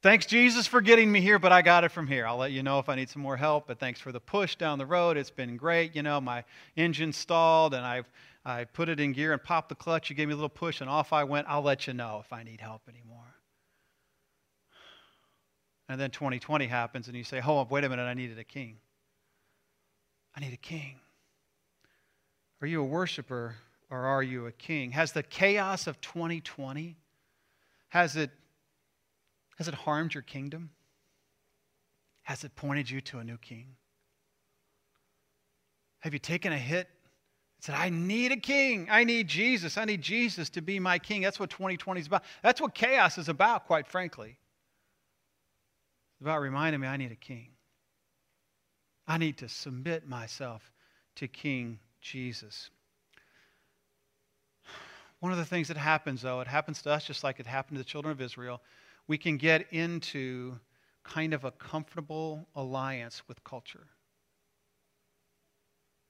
Thanks, 0.02 0.26
Jesus, 0.26 0.66
for 0.66 0.80
getting 0.80 1.10
me 1.10 1.20
here, 1.20 1.38
but 1.38 1.52
I 1.52 1.62
got 1.62 1.84
it 1.84 1.90
from 1.90 2.06
here. 2.06 2.26
I'll 2.26 2.36
let 2.36 2.52
you 2.52 2.62
know 2.62 2.78
if 2.78 2.88
I 2.88 2.94
need 2.94 3.08
some 3.08 3.22
more 3.22 3.36
help, 3.36 3.66
but 3.66 3.78
thanks 3.78 4.00
for 4.00 4.12
the 4.12 4.20
push 4.20 4.54
down 4.56 4.78
the 4.78 4.86
road. 4.86 5.16
It's 5.16 5.30
been 5.30 5.56
great. 5.56 5.96
You 5.96 6.02
know, 6.02 6.20
my 6.20 6.44
engine 6.76 7.12
stalled 7.12 7.74
and 7.74 7.86
I've 7.86 8.06
I 8.44 8.64
put 8.64 8.88
it 8.88 9.00
in 9.00 9.12
gear 9.12 9.32
and 9.32 9.42
popped 9.42 9.70
the 9.70 9.74
clutch. 9.74 10.10
You 10.10 10.16
gave 10.16 10.28
me 10.28 10.34
a 10.34 10.36
little 10.36 10.48
push 10.48 10.80
and 10.80 10.90
off 10.90 11.12
I 11.12 11.24
went. 11.24 11.46
I'll 11.48 11.62
let 11.62 11.86
you 11.86 11.94
know 11.94 12.20
if 12.22 12.32
I 12.32 12.42
need 12.42 12.60
help 12.60 12.82
anymore. 12.88 13.34
And 15.88 16.00
then 16.00 16.10
2020 16.10 16.66
happens 16.66 17.08
and 17.08 17.16
you 17.16 17.24
say, 17.24 17.40
on, 17.40 17.68
wait 17.68 17.84
a 17.84 17.88
minute, 17.88 18.04
I 18.04 18.14
needed 18.14 18.38
a 18.38 18.44
king. 18.44 18.76
I 20.36 20.40
need 20.40 20.52
a 20.52 20.58
king. 20.58 20.96
Are 22.60 22.66
you 22.66 22.80
a 22.80 22.84
worshiper 22.84 23.56
or 23.90 23.98
are 23.98 24.22
you 24.22 24.46
a 24.46 24.52
king? 24.52 24.90
Has 24.92 25.12
the 25.12 25.22
chaos 25.22 25.86
of 25.86 26.00
2020 26.00 26.96
has 27.88 28.16
it 28.16 28.30
has 29.56 29.68
it 29.68 29.74
harmed 29.74 30.14
your 30.14 30.22
kingdom? 30.22 30.70
Has 32.22 32.42
it 32.42 32.56
pointed 32.56 32.90
you 32.90 33.00
to 33.02 33.18
a 33.18 33.24
new 33.24 33.36
king? 33.36 33.76
Have 36.00 36.12
you 36.12 36.18
taken 36.18 36.52
a 36.52 36.58
hit 36.58 36.88
said, 37.64 37.76
I 37.76 37.88
need 37.88 38.30
a 38.30 38.36
king. 38.36 38.88
I 38.90 39.04
need 39.04 39.26
Jesus. 39.26 39.78
I 39.78 39.86
need 39.86 40.02
Jesus 40.02 40.50
to 40.50 40.60
be 40.60 40.78
my 40.78 40.98
king. 40.98 41.22
That's 41.22 41.40
what 41.40 41.48
2020 41.48 41.98
is 41.98 42.06
about. 42.06 42.22
That's 42.42 42.60
what 42.60 42.74
chaos 42.74 43.16
is 43.16 43.30
about, 43.30 43.66
quite 43.66 43.86
frankly. 43.86 44.36
It's 46.12 46.20
about 46.20 46.42
reminding 46.42 46.82
me 46.82 46.88
I 46.88 46.98
need 46.98 47.10
a 47.10 47.16
king. 47.16 47.48
I 49.08 49.16
need 49.16 49.38
to 49.38 49.48
submit 49.48 50.06
myself 50.06 50.70
to 51.16 51.26
King 51.26 51.78
Jesus. 52.02 52.68
One 55.20 55.32
of 55.32 55.38
the 55.38 55.44
things 55.46 55.68
that 55.68 55.78
happens, 55.78 56.20
though, 56.20 56.42
it 56.42 56.46
happens 56.46 56.82
to 56.82 56.90
us 56.90 57.04
just 57.04 57.24
like 57.24 57.40
it 57.40 57.46
happened 57.46 57.78
to 57.78 57.82
the 57.82 57.88
children 57.88 58.12
of 58.12 58.20
Israel. 58.20 58.60
We 59.08 59.16
can 59.16 59.38
get 59.38 59.72
into 59.72 60.58
kind 61.02 61.32
of 61.32 61.44
a 61.44 61.50
comfortable 61.50 62.46
alliance 62.54 63.22
with 63.26 63.42
culture 63.42 63.86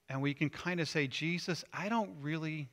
and 0.09 0.21
we 0.21 0.33
can 0.33 0.49
kind 0.49 0.79
of 0.79 0.87
say, 0.87 1.07
Jesus, 1.07 1.63
I 1.73 1.89
don't 1.89 2.11
really, 2.21 2.69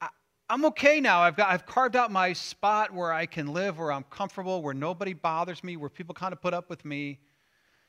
I, 0.00 0.08
am 0.48 0.64
okay 0.66 1.00
now. 1.00 1.20
I've, 1.20 1.36
got, 1.36 1.50
I've 1.50 1.66
carved 1.66 1.96
out 1.96 2.10
my 2.10 2.32
spot 2.32 2.92
where 2.92 3.12
I 3.12 3.26
can 3.26 3.52
live, 3.52 3.78
where 3.78 3.92
I'm 3.92 4.04
comfortable, 4.04 4.62
where 4.62 4.74
nobody 4.74 5.12
bothers 5.12 5.62
me, 5.62 5.76
where 5.76 5.90
people 5.90 6.14
kind 6.14 6.32
of 6.32 6.40
put 6.40 6.54
up 6.54 6.70
with 6.70 6.84
me. 6.84 7.18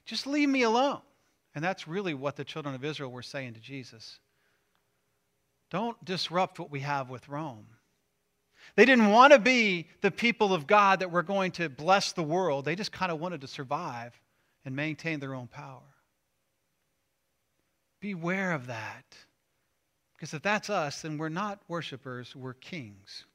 Just 0.06 0.28
leave 0.28 0.50
me 0.50 0.64
alone. 0.64 1.02
And 1.56 1.64
that's 1.64 1.88
really 1.88 2.14
what 2.14 2.36
the 2.36 2.44
children 2.44 2.76
of 2.76 2.84
Israel 2.84 3.12
were 3.12 3.24
saying 3.24 3.54
to 3.54 3.60
Jesus. 3.60 4.20
Don't 5.70 6.04
disrupt 6.06 6.60
what 6.60 6.72
we 6.72 6.82
have 6.82 7.10
with 7.10 7.28
Rome. 7.28 7.66
They 8.76 8.86
didn't 8.86 9.10
want 9.10 9.34
to 9.34 9.40
be 9.40 9.88
the 10.02 10.12
people 10.12 10.54
of 10.54 10.68
God 10.68 11.00
that 11.00 11.12
were 11.12 11.24
going 11.24 11.52
to 11.54 11.70
bless 11.70 12.12
the 12.12 12.24
world. 12.24 12.66
They 12.66 12.76
just 12.76 12.92
kind 12.92 13.12
of 13.12 13.20
wanted 13.20 13.42
to 13.42 13.48
survive 13.48 14.20
and 14.66 14.76
maintain 14.76 15.20
their 15.20 15.34
own 15.34 15.48
power. 15.48 15.82
Beware 18.08 18.54
of 18.54 18.68
that. 18.68 19.18
Because 20.16 20.34
if 20.34 20.42
that's 20.42 20.70
us, 20.70 21.02
then 21.02 21.18
we're 21.18 21.28
not 21.28 21.60
worshipers, 21.68 22.34
we're 22.34 22.54
kings. 22.54 23.26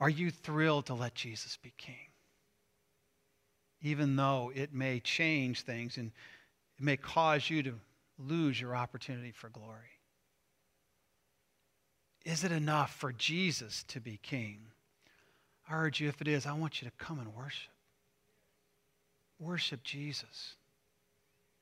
Are 0.00 0.10
you 0.10 0.32
thrilled 0.32 0.86
to 0.86 0.94
let 0.94 1.14
Jesus 1.14 1.56
be 1.56 1.72
king? 1.78 2.10
Even 3.80 4.16
though 4.16 4.50
it 4.52 4.74
may 4.74 4.98
change 4.98 5.60
things 5.60 5.98
and 5.98 6.10
it 6.80 6.84
may 6.84 6.96
cause 6.96 7.48
you 7.48 7.62
to 7.62 7.74
lose 8.18 8.60
your 8.60 8.74
opportunity 8.74 9.30
for 9.30 9.50
glory. 9.50 10.00
Is 12.24 12.42
it 12.42 12.50
enough 12.50 12.92
for 12.92 13.12
Jesus 13.12 13.84
to 13.84 14.00
be 14.00 14.18
king? 14.20 14.62
I 15.70 15.76
urge 15.76 16.00
you, 16.00 16.08
if 16.08 16.20
it 16.20 16.26
is, 16.26 16.44
I 16.44 16.54
want 16.54 16.82
you 16.82 16.88
to 16.88 17.04
come 17.04 17.20
and 17.20 17.32
worship. 17.36 17.70
Worship 19.38 19.84
Jesus. 19.84 20.56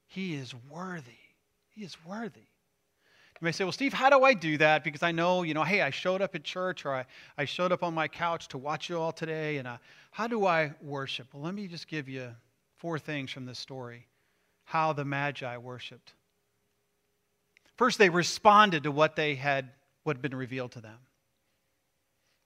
He 0.06 0.34
is 0.34 0.54
worthy. 0.70 1.18
He 1.68 1.82
is 1.82 1.96
worthy. 2.06 2.40
You 3.40 3.44
may 3.44 3.52
say, 3.52 3.64
well, 3.64 3.72
Steve, 3.72 3.92
how 3.92 4.08
do 4.08 4.24
I 4.24 4.32
do 4.32 4.56
that? 4.58 4.82
Because 4.82 5.02
I 5.02 5.12
know, 5.12 5.42
you 5.42 5.52
know, 5.52 5.62
hey, 5.62 5.82
I 5.82 5.90
showed 5.90 6.22
up 6.22 6.34
at 6.34 6.42
church 6.42 6.86
or 6.86 6.94
I, 6.94 7.04
I 7.36 7.44
showed 7.44 7.70
up 7.70 7.82
on 7.82 7.92
my 7.92 8.08
couch 8.08 8.48
to 8.48 8.58
watch 8.58 8.88
you 8.88 8.98
all 8.98 9.12
today. 9.12 9.58
And 9.58 9.68
uh, 9.68 9.76
how 10.10 10.26
do 10.26 10.46
I 10.46 10.72
worship? 10.80 11.26
Well, 11.34 11.42
let 11.42 11.54
me 11.54 11.66
just 11.66 11.86
give 11.86 12.08
you 12.08 12.34
four 12.76 12.98
things 12.98 13.30
from 13.30 13.44
this 13.44 13.58
story 13.58 14.06
how 14.64 14.92
the 14.92 15.04
Magi 15.04 15.56
worshiped. 15.58 16.14
First, 17.76 17.98
they 17.98 18.08
responded 18.08 18.82
to 18.82 18.90
what 18.90 19.14
they 19.14 19.36
had, 19.36 19.70
what 20.02 20.16
had 20.16 20.22
been 20.22 20.34
revealed 20.34 20.72
to 20.72 20.80
them. 20.80 20.98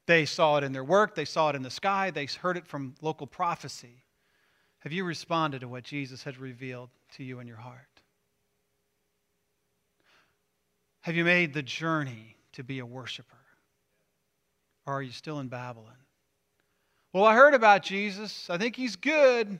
They 0.07 0.27
saw 0.27 0.59
it 0.59 0.65
in 0.65 0.73
their 0.73 0.85
work, 0.85 1.15
they 1.15 1.25
saw 1.25 1.51
it 1.51 1.57
in 1.57 1.63
the 1.63 1.71
sky, 1.71 2.11
they 2.11 2.27
heard 2.27 2.57
it 2.57 2.67
from 2.67 2.95
local 3.01 3.27
prophecy. 3.27 4.03
Have 4.81 4.93
you 4.93 5.05
responded 5.05 5.61
to 5.61 5.69
what 5.69 5.85
Jesus 5.85 6.25
has 6.25 6.37
revealed 6.37 6.91
to 7.13 7.25
you 7.25 7.41
in 7.41 7.47
your 7.47 7.57
heart? 7.57 8.03
Have 11.03 11.15
you 11.17 11.25
made 11.25 11.55
the 11.55 11.63
journey 11.63 12.37
to 12.53 12.63
be 12.63 12.79
a 12.79 12.87
worshiper? 12.87 13.37
Or 14.87 14.95
are 14.95 15.03
you 15.03 15.13
still 15.13 15.41
in 15.41 15.49
Babylon? 15.49 15.97
Well, 17.13 17.25
I 17.25 17.35
heard 17.35 17.55
about 17.55 17.83
Jesus. 17.83 18.49
I 18.51 18.59
think 18.59 18.77
he's 18.77 18.97
good, 18.97 19.59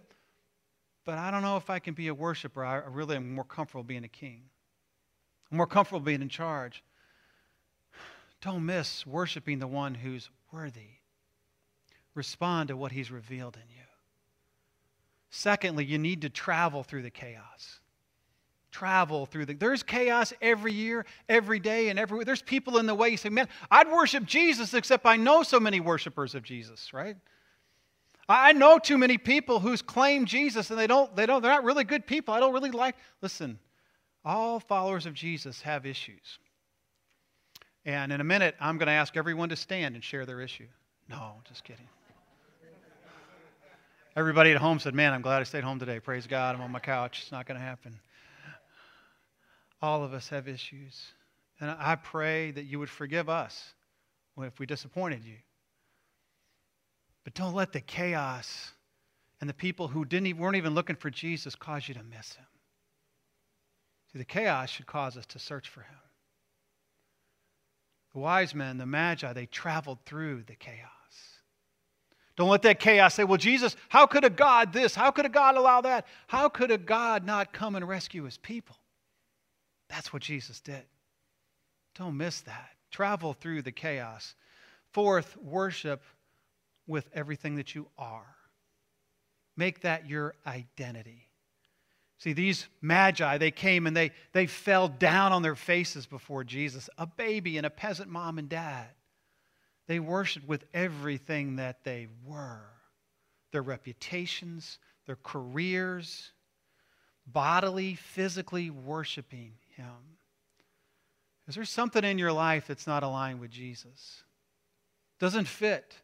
but 1.05 1.19
I 1.19 1.31
don't 1.31 1.43
know 1.43 1.57
if 1.57 1.71
I 1.71 1.79
can 1.79 1.95
be 1.95 2.09
a 2.09 2.15
worshiper. 2.15 2.65
I 2.65 2.83
really 2.89 3.17
am 3.17 3.35
more 3.35 3.45
comfortable 3.45 3.83
being 3.83 4.05
a 4.05 4.09
king. 4.09 4.43
I'm 5.51 5.57
more 5.57 5.67
comfortable 5.67 6.01
being 6.01 6.23
in 6.23 6.29
charge. 6.29 6.83
Don't 8.41 8.65
miss 8.65 9.07
worshiping 9.07 9.59
the 9.59 9.67
one 9.67 9.95
who's 9.95 10.31
worthy. 10.53 10.99
Respond 12.15 12.69
to 12.69 12.77
what 12.77 12.93
he's 12.93 13.11
revealed 13.11 13.57
in 13.57 13.69
you. 13.69 13.90
Secondly, 15.31 15.85
you 15.85 15.99
need 15.99 16.23
to 16.23 16.29
travel 16.29 16.83
through 16.83 17.03
the 17.03 17.11
chaos. 17.11 17.81
Travel 18.73 19.27
through 19.27 19.47
the. 19.47 19.55
There's 19.55 19.83
chaos 19.83 20.33
every 20.43 20.73
year, 20.73 21.07
every 21.29 21.59
day, 21.59 21.89
and 21.89 21.99
every. 21.99 22.25
There's 22.25 22.43
people 22.43 22.79
in 22.79 22.87
the 22.87 22.95
way. 22.95 23.11
You 23.11 23.17
say, 23.17 23.29
man, 23.29 23.49
I'd 23.71 23.91
worship 23.91 24.25
Jesus, 24.27 24.75
except 24.75 25.07
I 25.07 25.17
know 25.17 25.43
so 25.43 25.59
many 25.59 25.81
worshipers 25.81 26.35
of 26.35 26.43
Jesus, 26.43 26.93
right? 26.93 27.17
I 28.29 28.53
know 28.53 28.79
too 28.79 28.97
many 28.97 29.19
people 29.19 29.59
who's 29.59 29.83
claim 29.83 30.25
Jesus 30.25 30.71
and 30.71 30.79
they 30.79 30.87
don't, 30.87 31.15
they 31.17 31.27
don't, 31.27 31.43
they're 31.43 31.51
not 31.51 31.65
really 31.65 31.83
good 31.83 32.07
people. 32.07 32.33
I 32.33 32.39
don't 32.39 32.53
really 32.53 32.71
like. 32.71 32.95
Listen, 33.23 33.59
all 34.25 34.61
followers 34.61 35.05
of 35.05 35.15
Jesus 35.15 35.63
have 35.63 35.85
issues. 35.85 36.39
And 37.85 38.13
in 38.13 38.21
a 38.21 38.25
minute, 38.25 38.55
I'm 38.61 38.79
going 38.79 38.87
to 38.87 38.93
ask 38.93 39.17
everyone 39.17 39.49
to 39.49 39.57
stand 39.57 39.97
and 39.97 40.05
share 40.05 40.27
their 40.27 40.41
issue. 40.41 40.69
No, 41.09 41.41
just 41.49 41.65
kidding. 41.65 41.89
Everybody 44.21 44.51
at 44.51 44.59
home 44.59 44.79
said, 44.79 44.93
Man, 44.95 45.15
I'm 45.15 45.23
glad 45.23 45.41
I 45.41 45.45
stayed 45.45 45.65
home 45.65 45.79
today. 45.79 45.99
Praise 45.99 46.27
God, 46.27 46.55
I'm 46.55 46.61
on 46.61 46.71
my 46.71 46.79
couch. 46.79 47.21
It's 47.23 47.33
not 47.33 47.47
going 47.47 47.59
to 47.59 47.65
happen. 47.65 47.99
All 49.81 50.05
of 50.05 50.13
us 50.13 50.29
have 50.29 50.47
issues. 50.47 51.07
And 51.59 51.71
I 51.71 51.95
pray 51.95 52.51
that 52.51 52.65
you 52.65 52.79
would 52.79 52.91
forgive 52.91 53.31
us 53.31 53.73
if 54.39 54.59
we 54.59 54.67
disappointed 54.67 55.25
you. 55.25 55.37
But 57.25 57.33
don't 57.33 57.55
let 57.55 57.73
the 57.73 57.81
chaos 57.81 58.73
and 59.41 59.49
the 59.49 59.55
people 59.55 59.89
who 59.89 60.05
didn't 60.05 60.27
even, 60.27 60.43
weren't 60.43 60.57
even 60.57 60.75
looking 60.75 60.97
for 60.97 61.09
Jesus 61.09 61.55
cause 61.55 61.89
you 61.89 61.95
to 61.95 62.03
miss 62.03 62.35
him. 62.35 62.45
See, 64.13 64.19
the 64.19 64.27
chaos 64.27 64.69
should 64.69 64.87
cause 64.87 65.17
us 65.17 65.25
to 65.29 65.39
search 65.39 65.71
for 65.71 65.81
him. 65.81 65.99
The 68.13 68.19
wise 68.21 68.55
men, 68.55 68.77
the 68.77 68.85
magi, 68.85 69.33
they 69.33 69.47
traveled 69.47 70.01
through 70.05 70.43
the 70.47 70.57
chaos. 70.57 70.91
Don't 72.41 72.49
let 72.49 72.63
that 72.63 72.81
chaos 72.81 73.17
say, 73.17 73.25
well, 73.25 73.37
Jesus, 73.37 73.77
how 73.91 74.07
could 74.07 74.25
a 74.25 74.31
God 74.31 74.73
this? 74.73 74.95
How 74.95 75.11
could 75.11 75.27
a 75.27 75.29
God 75.29 75.59
allow 75.59 75.83
that? 75.83 76.07
How 76.27 76.49
could 76.49 76.71
a 76.71 76.79
God 76.79 77.27
not 77.27 77.53
come 77.53 77.77
and 77.77 77.87
rescue 77.87 78.23
his 78.23 78.39
people? 78.39 78.79
That's 79.91 80.11
what 80.11 80.23
Jesus 80.23 80.59
did. 80.59 80.85
Don't 81.99 82.17
miss 82.17 82.41
that. 82.41 82.71
Travel 82.91 83.35
through 83.35 83.61
the 83.61 83.73
chaos. 83.73 84.37
Fourth, 84.95 85.37
worship 85.37 86.03
with 86.87 87.11
everything 87.13 87.57
that 87.57 87.75
you 87.75 87.89
are. 87.99 88.35
Make 89.59 89.83
that 89.83 90.09
your 90.09 90.35
identity. 90.47 91.29
See, 92.17 92.33
these 92.33 92.69
magi, 92.81 93.37
they 93.37 93.51
came 93.51 93.87
and 93.87 93.95
they, 93.95 94.13
they 94.33 94.47
fell 94.47 94.89
down 94.89 95.33
on 95.33 95.43
their 95.43 95.57
faces 95.57 96.07
before 96.07 96.45
Jesus, 96.45 96.89
a 96.97 97.07
baby 97.07 97.59
and 97.59 97.67
a 97.67 97.71
peasant 97.71 98.09
mom 98.09 98.39
and 98.39 98.49
dad. 98.49 98.87
They 99.91 99.99
worshiped 99.99 100.47
with 100.47 100.67
everything 100.73 101.57
that 101.57 101.83
they 101.83 102.07
were 102.25 102.63
their 103.51 103.61
reputations, 103.61 104.79
their 105.09 105.19
careers, 105.21 106.31
bodily, 107.27 107.97
physically 107.97 108.71
worshiping 108.71 109.55
Him. 109.75 110.17
Is 111.49 111.57
there 111.57 111.65
something 111.65 112.05
in 112.05 112.19
your 112.19 112.31
life 112.31 112.69
that's 112.69 112.87
not 112.87 113.03
aligned 113.03 113.41
with 113.41 113.51
Jesus? 113.51 114.23
Doesn't 115.19 115.49
fit. 115.49 115.97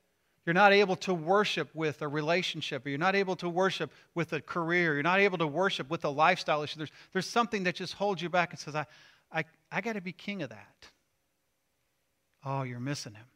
You're 0.44 0.52
not 0.52 0.72
able 0.72 0.96
to 0.96 1.14
worship 1.14 1.72
with 1.72 2.02
a 2.02 2.08
relationship, 2.08 2.84
or 2.84 2.88
you're 2.88 2.98
not 2.98 3.14
able 3.14 3.36
to 3.36 3.48
worship 3.48 3.92
with 4.16 4.32
a 4.32 4.40
career, 4.40 4.94
you're 4.94 5.04
not 5.04 5.20
able 5.20 5.38
to 5.38 5.46
worship 5.46 5.88
with 5.88 6.04
a 6.04 6.10
lifestyle 6.10 6.64
issue. 6.64 6.78
There's, 6.78 6.92
there's 7.12 7.28
something 7.28 7.62
that 7.62 7.76
just 7.76 7.92
holds 7.92 8.20
you 8.20 8.30
back 8.30 8.50
and 8.50 8.58
says, 8.58 8.74
I, 8.74 8.86
I, 9.30 9.44
I 9.70 9.80
got 9.80 9.92
to 9.92 10.00
be 10.00 10.10
king 10.10 10.42
of 10.42 10.48
that. 10.48 10.88
Oh, 12.44 12.64
you're 12.64 12.80
missing 12.80 13.14
him. 13.14 13.26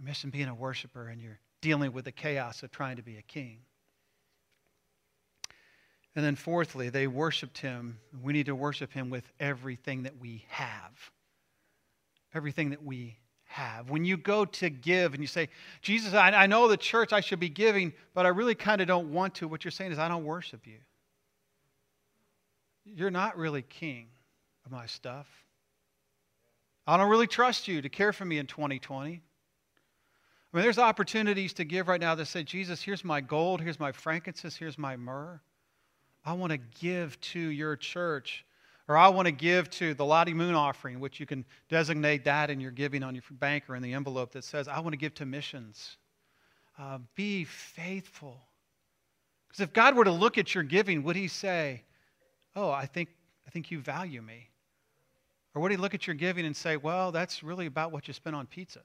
You're 0.00 0.08
missing 0.08 0.30
being 0.30 0.48
a 0.48 0.54
worshiper, 0.54 1.08
and 1.08 1.20
you're 1.20 1.38
dealing 1.60 1.92
with 1.92 2.06
the 2.06 2.12
chaos 2.12 2.62
of 2.62 2.70
trying 2.70 2.96
to 2.96 3.02
be 3.02 3.18
a 3.18 3.22
king. 3.22 3.58
And 6.16 6.24
then, 6.24 6.36
fourthly, 6.36 6.88
they 6.88 7.06
worshiped 7.06 7.58
him. 7.58 7.98
We 8.22 8.32
need 8.32 8.46
to 8.46 8.54
worship 8.54 8.92
him 8.92 9.10
with 9.10 9.30
everything 9.38 10.04
that 10.04 10.18
we 10.18 10.44
have. 10.48 11.10
Everything 12.34 12.70
that 12.70 12.82
we 12.82 13.18
have. 13.44 13.90
When 13.90 14.04
you 14.04 14.16
go 14.16 14.46
to 14.46 14.70
give 14.70 15.12
and 15.12 15.22
you 15.22 15.26
say, 15.26 15.50
Jesus, 15.82 16.14
I, 16.14 16.30
I 16.30 16.46
know 16.46 16.66
the 16.66 16.78
church 16.78 17.12
I 17.12 17.20
should 17.20 17.40
be 17.40 17.50
giving, 17.50 17.92
but 18.14 18.24
I 18.24 18.30
really 18.30 18.54
kind 18.54 18.80
of 18.80 18.88
don't 18.88 19.12
want 19.12 19.34
to, 19.36 19.48
what 19.48 19.64
you're 19.64 19.70
saying 19.70 19.92
is, 19.92 19.98
I 19.98 20.08
don't 20.08 20.24
worship 20.24 20.66
you. 20.66 20.78
You're 22.86 23.10
not 23.10 23.36
really 23.36 23.62
king 23.62 24.06
of 24.64 24.72
my 24.72 24.86
stuff. 24.86 25.28
I 26.86 26.96
don't 26.96 27.10
really 27.10 27.26
trust 27.26 27.68
you 27.68 27.82
to 27.82 27.88
care 27.88 28.12
for 28.12 28.24
me 28.24 28.38
in 28.38 28.46
2020. 28.46 29.20
I 30.52 30.56
mean, 30.56 30.64
there's 30.64 30.78
opportunities 30.78 31.52
to 31.54 31.64
give 31.64 31.86
right 31.86 32.00
now 32.00 32.14
that 32.16 32.26
say, 32.26 32.42
Jesus, 32.42 32.82
here's 32.82 33.04
my 33.04 33.20
gold, 33.20 33.60
here's 33.60 33.78
my 33.78 33.92
frankincense, 33.92 34.56
here's 34.56 34.78
my 34.78 34.96
myrrh. 34.96 35.40
I 36.24 36.32
want 36.32 36.50
to 36.50 36.58
give 36.58 37.20
to 37.20 37.38
your 37.38 37.76
church. 37.76 38.44
Or 38.88 38.96
I 38.96 39.08
want 39.08 39.26
to 39.26 39.32
give 39.32 39.70
to 39.70 39.94
the 39.94 40.04
Lottie 40.04 40.34
Moon 40.34 40.56
offering, 40.56 40.98
which 40.98 41.20
you 41.20 41.26
can 41.26 41.44
designate 41.68 42.24
that 42.24 42.50
in 42.50 42.58
your 42.58 42.72
giving 42.72 43.04
on 43.04 43.14
your 43.14 43.22
bank 43.30 43.70
or 43.70 43.76
in 43.76 43.82
the 43.82 43.94
envelope 43.94 44.32
that 44.32 44.42
says, 44.42 44.66
I 44.66 44.80
want 44.80 44.94
to 44.94 44.96
give 44.96 45.14
to 45.14 45.26
missions. 45.26 45.96
Uh, 46.76 46.98
be 47.14 47.44
faithful. 47.44 48.40
Because 49.46 49.60
if 49.60 49.72
God 49.72 49.94
were 49.94 50.02
to 50.02 50.10
look 50.10 50.38
at 50.38 50.56
your 50.56 50.64
giving, 50.64 51.04
would 51.04 51.14
he 51.14 51.28
say, 51.28 51.84
Oh, 52.56 52.70
I 52.70 52.86
think, 52.86 53.10
I 53.46 53.50
think 53.50 53.70
you 53.70 53.78
value 53.78 54.22
me? 54.22 54.48
Or 55.54 55.62
would 55.62 55.70
he 55.70 55.76
look 55.76 55.94
at 55.94 56.08
your 56.08 56.16
giving 56.16 56.44
and 56.44 56.56
say, 56.56 56.76
Well, 56.76 57.12
that's 57.12 57.44
really 57.44 57.66
about 57.66 57.92
what 57.92 58.08
you 58.08 58.14
spent 58.14 58.34
on 58.34 58.46
pizza? 58.46 58.80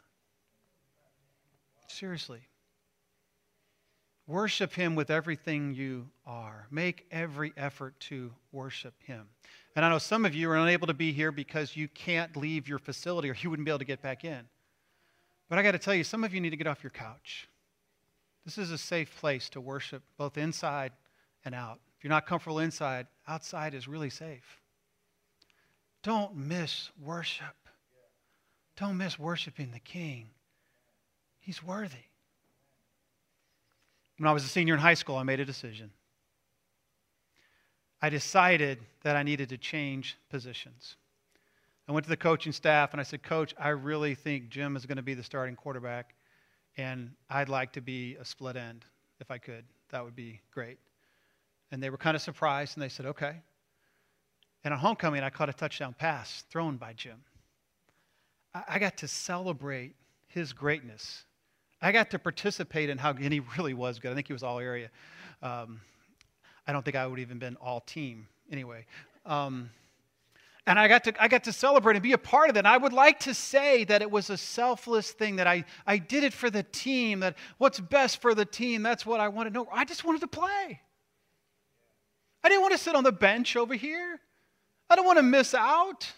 Seriously. 1.96 2.42
Worship 4.28 4.74
Him 4.74 4.96
with 4.96 5.10
everything 5.10 5.74
you 5.74 6.10
are. 6.26 6.68
Make 6.70 7.06
every 7.10 7.54
effort 7.56 7.98
to 8.02 8.34
worship 8.52 8.96
Him. 9.04 9.30
And 9.76 9.86
I 9.86 9.90
know 9.90 9.98
some 9.98 10.26
of 10.26 10.36
you 10.36 10.50
are 10.50 10.58
unable 10.58 10.88
to 10.88 10.94
be 10.94 11.14
here 11.14 11.32
because 11.32 11.78
you 11.78 11.88
can't 11.88 12.36
leave 12.36 12.68
your 12.68 12.80
facility 12.80 13.30
or 13.30 13.36
you 13.40 13.50
wouldn't 13.50 13.66
be 13.66 13.72
able 13.72 13.80
to 13.80 13.86
get 13.86 14.02
back 14.02 14.26
in. 14.26 14.42
But 15.48 15.58
I 15.58 15.64
got 15.64 15.72
to 15.72 15.80
tell 15.80 15.94
you, 15.94 16.04
some 16.04 16.26
of 16.26 16.34
you 16.34 16.42
need 16.42 16.50
to 16.50 16.58
get 16.58 16.68
off 16.68 16.84
your 16.84 16.90
couch. 16.90 17.48
This 18.44 18.58
is 18.58 18.72
a 18.72 18.78
safe 18.78 19.16
place 19.18 19.48
to 19.50 19.62
worship 19.62 20.04
both 20.18 20.38
inside 20.38 20.92
and 21.46 21.56
out. 21.56 21.80
If 21.98 22.04
you're 22.04 22.10
not 22.10 22.26
comfortable 22.26 22.60
inside, 22.60 23.08
outside 23.26 23.74
is 23.74 23.88
really 23.88 24.10
safe. 24.10 24.60
Don't 26.04 26.36
miss 26.36 26.90
worship. 27.02 27.56
Don't 28.76 28.98
miss 28.98 29.18
worshiping 29.18 29.72
the 29.72 29.80
King. 29.80 30.30
He's 31.46 31.64
worthy. 31.64 32.06
When 34.18 34.28
I 34.28 34.32
was 34.32 34.44
a 34.44 34.48
senior 34.48 34.74
in 34.74 34.80
high 34.80 34.96
school, 34.96 35.16
I 35.16 35.22
made 35.22 35.40
a 35.40 35.46
decision. 35.46 35.92
I 38.02 38.10
decided 38.10 38.80
that 39.04 39.16
I 39.16 39.22
needed 39.22 39.50
to 39.50 39.58
change 39.60 40.18
positions. 40.32 40.96
I 41.88 41.92
went 41.92 42.04
to 42.06 42.10
the 42.10 42.18
coaching 42.18 42.52
staff 42.52 42.94
and 42.94 43.00
I 43.00 43.04
said, 43.04 43.22
Coach, 43.22 43.54
I 43.60 43.70
really 43.70 44.16
think 44.16 44.50
Jim 44.50 44.76
is 44.76 44.88
going 44.88 44.96
to 44.96 45.04
be 45.04 45.14
the 45.14 45.22
starting 45.22 45.56
quarterback, 45.56 46.16
and 46.78 47.12
I'd 47.30 47.48
like 47.50 47.74
to 47.74 47.82
be 47.82 48.16
a 48.16 48.26
split 48.26 48.56
end 48.56 48.84
if 49.20 49.30
I 49.30 49.38
could. 49.38 49.66
That 49.92 50.04
would 50.04 50.16
be 50.16 50.42
great. 50.52 50.80
And 51.72 51.82
they 51.82 51.92
were 51.92 51.98
kind 51.98 52.16
of 52.16 52.24
surprised 52.24 52.76
and 52.76 52.82
they 52.82 52.90
said, 52.90 53.06
Okay. 53.06 53.36
And 54.64 54.74
on 54.74 54.80
homecoming, 54.80 55.22
I 55.22 55.30
caught 55.30 55.50
a 55.50 55.54
touchdown 55.54 55.94
pass 55.96 56.44
thrown 56.50 56.78
by 56.78 56.94
Jim. 56.94 57.22
I 58.68 58.80
got 58.80 58.98
to 58.98 59.08
celebrate 59.08 59.96
his 60.28 60.54
greatness 60.54 61.26
I 61.82 61.92
got 61.92 62.12
to 62.12 62.20
participate 62.20 62.90
in 62.90 62.98
how, 62.98 63.12
and 63.22 63.34
he 63.34 63.42
really 63.58 63.74
was 63.74 64.00
good. 64.00 64.12
I 64.12 64.16
think 64.16 64.28
he 64.28 64.34
was 64.34 64.44
all 64.44 64.60
area. 64.60 64.90
Um, 65.42 65.82
I 66.68 66.74
don't 66.74 66.84
think 66.84 66.96
I 66.96 67.06
would 67.06 67.20
have 67.20 67.28
even 67.28 67.40
been 67.40 67.58
all 67.58 67.82
team 67.82 68.28
anyway. 68.52 68.86
Um, 69.26 69.70
and 70.68 70.80
I 70.80 70.88
got 70.88 71.04
to 71.04 71.14
I 71.22 71.28
got 71.28 71.44
to 71.44 71.54
celebrate 71.54 71.96
and 71.96 72.02
be 72.02 72.14
a 72.14 72.18
part 72.18 72.50
of 72.50 72.56
it. 72.56 72.60
And 72.60 72.68
I 72.68 72.78
would 72.78 72.94
like 72.94 73.20
to 73.22 73.34
say 73.36 73.84
that 73.84 74.02
it 74.02 74.10
was 74.10 74.32
a 74.32 74.38
selfless 74.38 75.12
thing 75.12 75.36
that 75.36 75.46
I 75.46 75.64
I 75.86 75.98
did 75.98 76.24
it 76.24 76.34
for 76.34 76.50
the 76.50 76.64
team. 76.64 77.20
That 77.20 77.36
what's 77.60 77.80
best 77.80 78.20
for 78.20 78.34
the 78.34 78.46
team. 78.46 78.82
That's 78.82 79.06
what 79.06 79.20
I 79.20 79.28
wanted. 79.28 79.54
No, 79.54 79.68
I 79.72 79.86
just 79.86 80.04
wanted 80.04 80.22
to 80.22 80.28
play. 80.28 80.82
I 82.44 82.50
didn't 82.50 82.62
want 82.62 82.74
to 82.74 82.80
sit 82.80 82.96
on 82.96 83.04
the 83.04 83.12
bench 83.12 83.56
over 83.56 83.76
here. 83.76 84.20
I 84.90 84.96
don't 84.96 85.06
want 85.06 85.20
to 85.20 85.24
miss 85.24 85.54
out. 85.54 86.12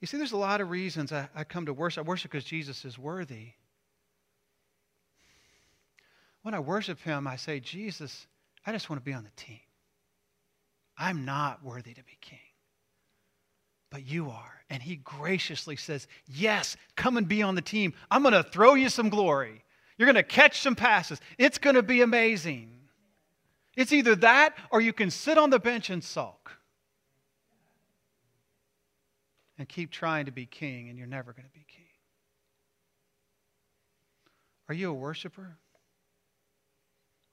You 0.00 0.06
see, 0.06 0.18
there's 0.18 0.32
a 0.32 0.36
lot 0.36 0.60
of 0.60 0.70
reasons 0.70 1.12
I, 1.12 1.28
I 1.34 1.44
come 1.44 1.66
to 1.66 1.72
worship. 1.72 2.04
I 2.04 2.08
worship 2.08 2.30
because 2.30 2.44
Jesus 2.44 2.84
is 2.84 2.98
worthy. 2.98 3.52
When 6.42 6.54
I 6.54 6.60
worship 6.60 7.00
Him, 7.00 7.26
I 7.26 7.36
say, 7.36 7.60
Jesus, 7.60 8.26
I 8.64 8.72
just 8.72 8.90
want 8.90 9.00
to 9.00 9.04
be 9.04 9.14
on 9.14 9.24
the 9.24 9.30
team. 9.42 9.58
I'm 10.98 11.24
not 11.24 11.64
worthy 11.64 11.92
to 11.94 12.02
be 12.04 12.16
king, 12.20 12.38
but 13.90 14.06
you 14.06 14.30
are. 14.30 14.62
And 14.70 14.82
He 14.82 14.96
graciously 14.96 15.76
says, 15.76 16.06
Yes, 16.26 16.76
come 16.94 17.16
and 17.16 17.26
be 17.26 17.42
on 17.42 17.54
the 17.54 17.62
team. 17.62 17.94
I'm 18.10 18.22
going 18.22 18.34
to 18.34 18.42
throw 18.42 18.74
you 18.74 18.88
some 18.88 19.08
glory. 19.08 19.64
You're 19.98 20.06
going 20.06 20.16
to 20.16 20.22
catch 20.22 20.60
some 20.60 20.74
passes. 20.74 21.20
It's 21.38 21.58
going 21.58 21.76
to 21.76 21.82
be 21.82 22.02
amazing. 22.02 22.70
It's 23.76 23.92
either 23.92 24.14
that 24.16 24.54
or 24.70 24.80
you 24.80 24.92
can 24.92 25.10
sit 25.10 25.38
on 25.38 25.50
the 25.50 25.58
bench 25.58 25.90
and 25.90 26.04
sulk 26.04 26.52
and 29.58 29.68
keep 29.68 29.90
trying 29.90 30.26
to 30.26 30.32
be 30.32 30.46
king, 30.46 30.88
and 30.88 30.98
you're 30.98 31.06
never 31.06 31.32
going 31.32 31.46
to 31.46 31.52
be 31.52 31.64
king. 31.68 31.84
Are 34.68 34.74
you 34.74 34.90
a 34.90 34.94
worshiper? 34.94 35.56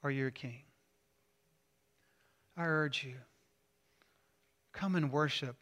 Or 0.02 0.08
are 0.08 0.10
you 0.10 0.26
a 0.26 0.30
king? 0.30 0.62
I 2.56 2.64
urge 2.66 3.04
you, 3.04 3.16
come 4.72 4.94
and 4.94 5.10
worship 5.10 5.56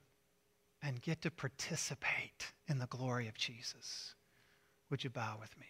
and 0.83 1.01
get 1.01 1.22
to 1.22 1.31
participate 1.31 2.53
in 2.68 2.79
the 2.79 2.87
glory 2.87 3.29
of 3.29 3.38
Jesus. 3.38 4.14
Would 4.90 5.05
you 5.05 5.11
bow 5.11 5.37
with 5.40 5.57
me? 5.59 5.66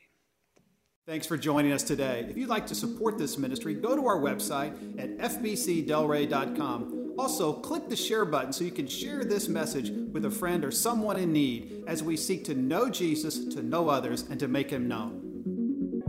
Thanks 1.07 1.27
for 1.27 1.37
joining 1.37 1.73
us 1.73 1.83
today. 1.83 2.27
If 2.29 2.37
you'd 2.37 2.49
like 2.49 2.67
to 2.69 2.75
support 2.75 3.19
this 3.19 3.37
ministry, 3.37 3.75
go 3.75 3.95
to 3.95 4.07
our 4.07 4.19
website 4.19 4.99
at 4.99 5.19
fbcdelray.com 5.19 7.02
also, 7.19 7.53
click 7.53 7.89
the 7.89 7.97
share 7.97 8.25
button 8.25 8.53
so 8.53 8.65
you 8.65 8.71
can 8.71 8.87
share 8.87 9.25
this 9.25 9.49
message 9.49 9.91
with 9.91 10.25
a 10.25 10.31
friend 10.31 10.65
or 10.65 10.71
someone 10.71 11.19
in 11.19 11.33
need 11.33 11.85
as 11.87 12.03
we 12.03 12.17
seek 12.17 12.45
to 12.45 12.55
know 12.55 12.89
Jesus, 12.89 13.45
to 13.55 13.63
know 13.63 13.89
others, 13.89 14.23
and 14.31 14.41
to 14.41 14.49
make 14.49 14.71
him 14.71 14.89
known. 14.89 16.03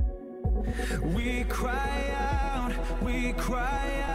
We 1.13 1.43
cry 1.45 2.15
out, 2.17 3.01
we 3.03 3.33
cry 3.33 4.03
out. 4.07 4.12